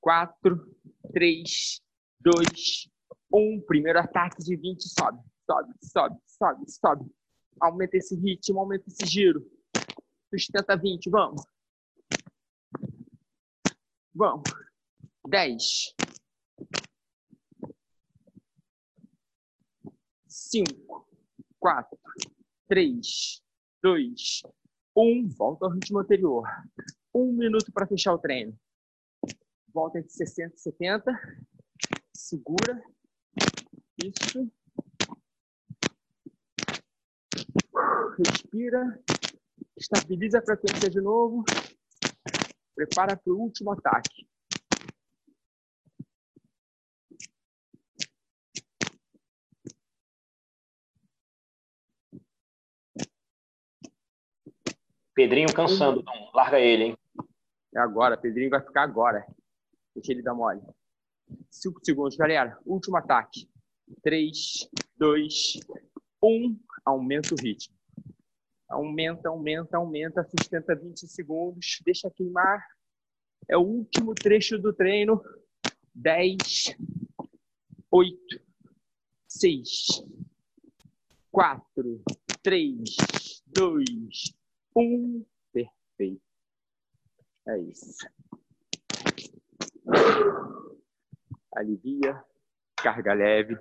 Quatro, 0.00 0.74
três, 1.12 1.82
dois, 2.18 2.88
um. 3.30 3.60
Primeiro 3.66 3.98
ataque 3.98 4.42
de 4.42 4.56
20. 4.56 4.88
Sobe, 4.88 5.22
sobe, 5.44 5.74
sobe, 5.82 6.20
sobe, 6.26 6.70
sobe. 6.70 7.14
Aumenta 7.60 7.98
esse 7.98 8.16
ritmo, 8.16 8.60
aumenta 8.60 8.88
esse 8.88 9.04
giro. 9.04 9.46
Sustenta 10.32 10.74
20, 10.74 11.10
vamos. 11.10 11.42
Vamos. 14.14 14.42
10, 15.28 15.94
cinco, 20.48 21.06
quatro, 21.58 21.98
três, 22.66 23.42
dois, 23.82 24.42
um. 24.96 25.28
Volta 25.28 25.66
ao 25.66 25.72
ritmo 25.72 25.98
anterior. 25.98 26.48
Um 27.14 27.32
minuto 27.32 27.70
para 27.72 27.86
fechar 27.86 28.14
o 28.14 28.18
treino. 28.18 28.58
Volta 29.72 29.98
entre 29.98 30.10
60 30.10 30.54
e 30.56 30.58
70. 30.58 31.38
Segura. 32.14 32.82
Isso. 34.02 34.50
Respira. 38.18 39.02
Estabiliza 39.76 40.38
a 40.38 40.44
frequência 40.44 40.90
de 40.90 41.00
novo. 41.00 41.44
Prepara 42.74 43.16
para 43.16 43.32
o 43.32 43.38
último 43.38 43.72
ataque. 43.72 44.17
Pedrinho 55.18 55.52
cansando. 55.52 56.04
Larga 56.32 56.60
ele, 56.60 56.84
hein? 56.84 56.98
É 57.74 57.80
agora, 57.80 58.16
Pedrinho 58.16 58.50
vai 58.50 58.60
ficar 58.60 58.84
agora. 58.84 59.26
Deixa 59.92 60.12
ele 60.12 60.22
dar 60.22 60.32
mole. 60.32 60.62
Cinco 61.50 61.84
segundos, 61.84 62.16
galera. 62.16 62.56
Último 62.64 62.96
ataque. 62.96 63.50
Três, 64.00 64.68
dois, 64.96 65.58
um. 66.22 66.56
Aumenta 66.84 67.34
o 67.34 67.36
ritmo. 67.36 67.74
Aumenta, 68.68 69.28
aumenta, 69.28 69.76
aumenta. 69.76 70.22
Sustenta 70.22 70.76
20 70.76 71.08
segundos. 71.08 71.80
Deixa 71.84 72.08
queimar. 72.08 72.64
É 73.48 73.56
o 73.56 73.62
último 73.62 74.14
trecho 74.14 74.56
do 74.56 74.72
treino. 74.72 75.20
Dez, 75.92 76.76
oito, 77.90 78.40
seis, 79.26 80.00
quatro, 81.32 82.00
três, 82.40 82.78
dois, 83.44 84.37
Perfeito. 85.52 86.22
É 87.48 87.58
isso. 87.58 88.08
Alivia, 91.52 92.24
carga 92.76 93.12
leve. 93.12 93.58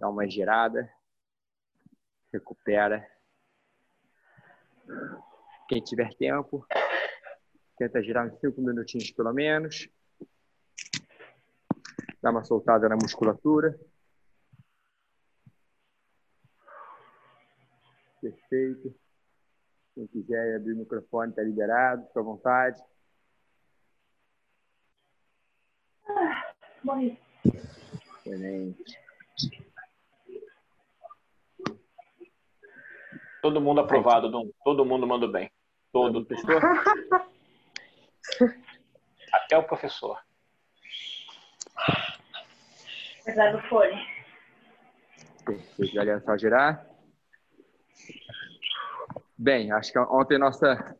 Dá 0.00 0.08
uma 0.08 0.28
girada. 0.28 0.92
Recupera. 2.32 3.08
Quem 5.68 5.82
tiver 5.82 6.12
tempo, 6.14 6.66
tenta 7.76 8.02
girar 8.02 8.26
uns 8.26 8.40
5 8.40 8.60
minutinhos 8.60 9.12
pelo 9.12 9.32
menos. 9.32 9.88
Dá 12.20 12.30
uma 12.30 12.42
soltada 12.42 12.88
na 12.88 12.96
musculatura. 12.96 13.78
Perfeito. 18.20 19.07
Quem 19.98 20.06
quiser 20.06 20.54
abrir 20.54 20.74
o 20.74 20.76
microfone, 20.76 21.30
está 21.30 21.42
liberado, 21.42 22.06
fica 22.06 22.20
à 22.20 22.22
vontade. 22.22 22.80
Ah, 26.08 26.54
morri. 26.84 27.18
Excelente. 28.24 28.96
Todo 33.42 33.60
mundo 33.60 33.80
aprovado, 33.80 34.30
Dom. 34.30 34.48
Todo 34.62 34.84
mundo 34.84 35.04
manda 35.04 35.26
bem. 35.26 35.50
Todo. 35.90 36.24
Professor? 36.24 36.62
Até 39.32 39.58
o 39.58 39.64
professor. 39.64 40.22
Apesar 43.22 43.50
do 43.50 43.60
fone. 43.68 44.00
Galera. 45.92 46.20
Só 46.20 46.38
girar. 46.38 46.88
Bem, 49.40 49.70
acho 49.70 49.92
que 49.92 49.98
ontem 50.00 50.36
nossa, 50.36 50.96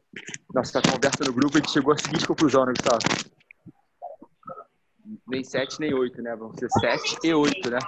nossa 0.54 0.80
conversa 0.80 1.24
no 1.24 1.32
grupo 1.32 1.56
a 1.56 1.60
gente 1.60 1.72
chegou 1.72 1.92
à 1.92 1.98
seguinte 1.98 2.24
conclusão, 2.24 2.64
né, 2.64 2.72
Gustavo? 2.72 2.98
Nem 5.26 5.42
sete, 5.42 5.80
nem 5.80 5.92
oito, 5.92 6.22
né? 6.22 6.36
Vão 6.36 6.54
ser 6.54 6.70
sete 6.70 7.18
e 7.24 7.34
oito, 7.34 7.68
né? 7.68 7.78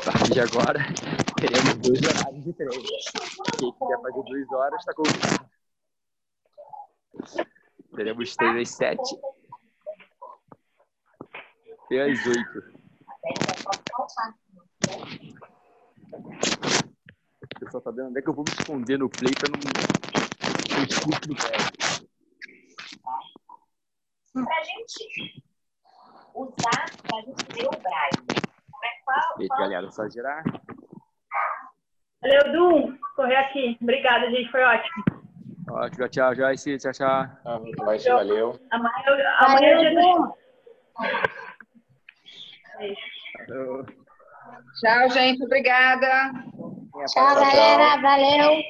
A 0.00 0.04
partir 0.04 0.32
de 0.32 0.40
agora, 0.40 0.80
teremos 1.36 1.76
dois 1.76 2.02
horários 2.02 2.44
de 2.44 2.52
treino. 2.54 2.72
Quem 2.72 3.72
quiser 3.72 4.00
fazer 4.02 4.22
duas 4.24 4.52
horas, 4.52 4.80
está 4.80 4.92
convidado. 4.92 5.48
Teremos 7.94 8.34
três 8.34 8.56
às 8.56 8.70
sete 8.70 9.16
e 11.88 12.00
às 12.00 12.26
oito. 12.26 12.82
O 17.56 17.60
pessoal 17.60 17.82
tá 17.82 17.90
vendo 17.90 18.08
onde 18.08 18.18
é 18.18 18.22
que 18.22 18.28
eu 18.28 18.34
vou 18.34 18.44
me 18.44 18.50
esconder 18.50 18.98
no 18.98 19.08
play 19.08 19.32
pra 19.34 19.48
não 19.50 19.58
do 19.58 21.36
pé. 21.36 21.56
Pra 24.32 24.62
gente 24.62 25.42
usar, 26.34 26.86
pra 27.06 27.20
gente 27.20 27.44
ver 27.54 27.66
o 27.66 27.70
Braille. 27.70 28.26
Como 28.70 28.84
é 28.84 28.88
que 28.88 29.04
fala? 29.04 29.20
Perfeito, 29.28 29.56
galera. 29.56 29.90
Só 29.90 30.08
girar. 30.08 30.42
Valeu, 32.22 32.52
Dum. 32.52 32.98
Correr 33.16 33.36
aqui. 33.36 33.76
Obrigada, 33.82 34.30
gente. 34.30 34.50
Foi 34.50 34.62
ótimo. 34.62 35.04
Ótimo, 35.70 36.08
tchau, 36.08 36.34
Joyce. 36.34 36.78
Tchau, 36.78 36.92
tchau. 36.92 37.08
Ah, 37.44 37.60
Vai 37.84 37.98
ser, 37.98 38.12
valeu. 38.12 38.58
Amanhã, 38.70 38.92
amanhã 39.40 39.68
é 39.68 39.78
dia 39.78 40.00
do... 40.00 40.34
Falou. 43.46 43.86
Tchau, 44.80 45.10
gente. 45.10 45.44
Obrigada. 45.44 46.32
Tchau, 47.06 47.34
galera. 47.34 48.00
Valeu. 48.00 48.62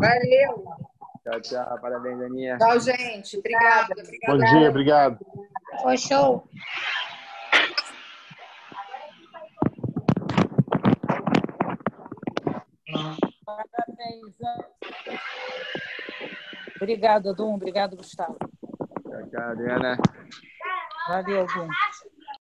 Valeu. 0.00 0.64
Tchau, 1.24 1.40
tchau. 1.40 1.78
Parabéns, 1.80 2.20
Aninha. 2.22 2.58
Tchau, 2.58 2.80
gente. 2.80 3.38
Obrigada. 3.38 3.94
Bom 4.26 4.38
dia, 4.38 4.70
obrigado. 4.70 5.18
Foi 5.82 5.96
show. 5.96 6.48
Parabéns. 13.44 14.36
Obrigada, 16.80 17.34
Dum. 17.34 17.54
Obrigado, 17.54 17.96
Gustavo. 17.96 18.38
Tchau, 18.38 19.28
tchau, 19.30 19.42
Adriana. 19.42 19.98
Valeu, 21.08 21.46
Dum. 21.46 21.68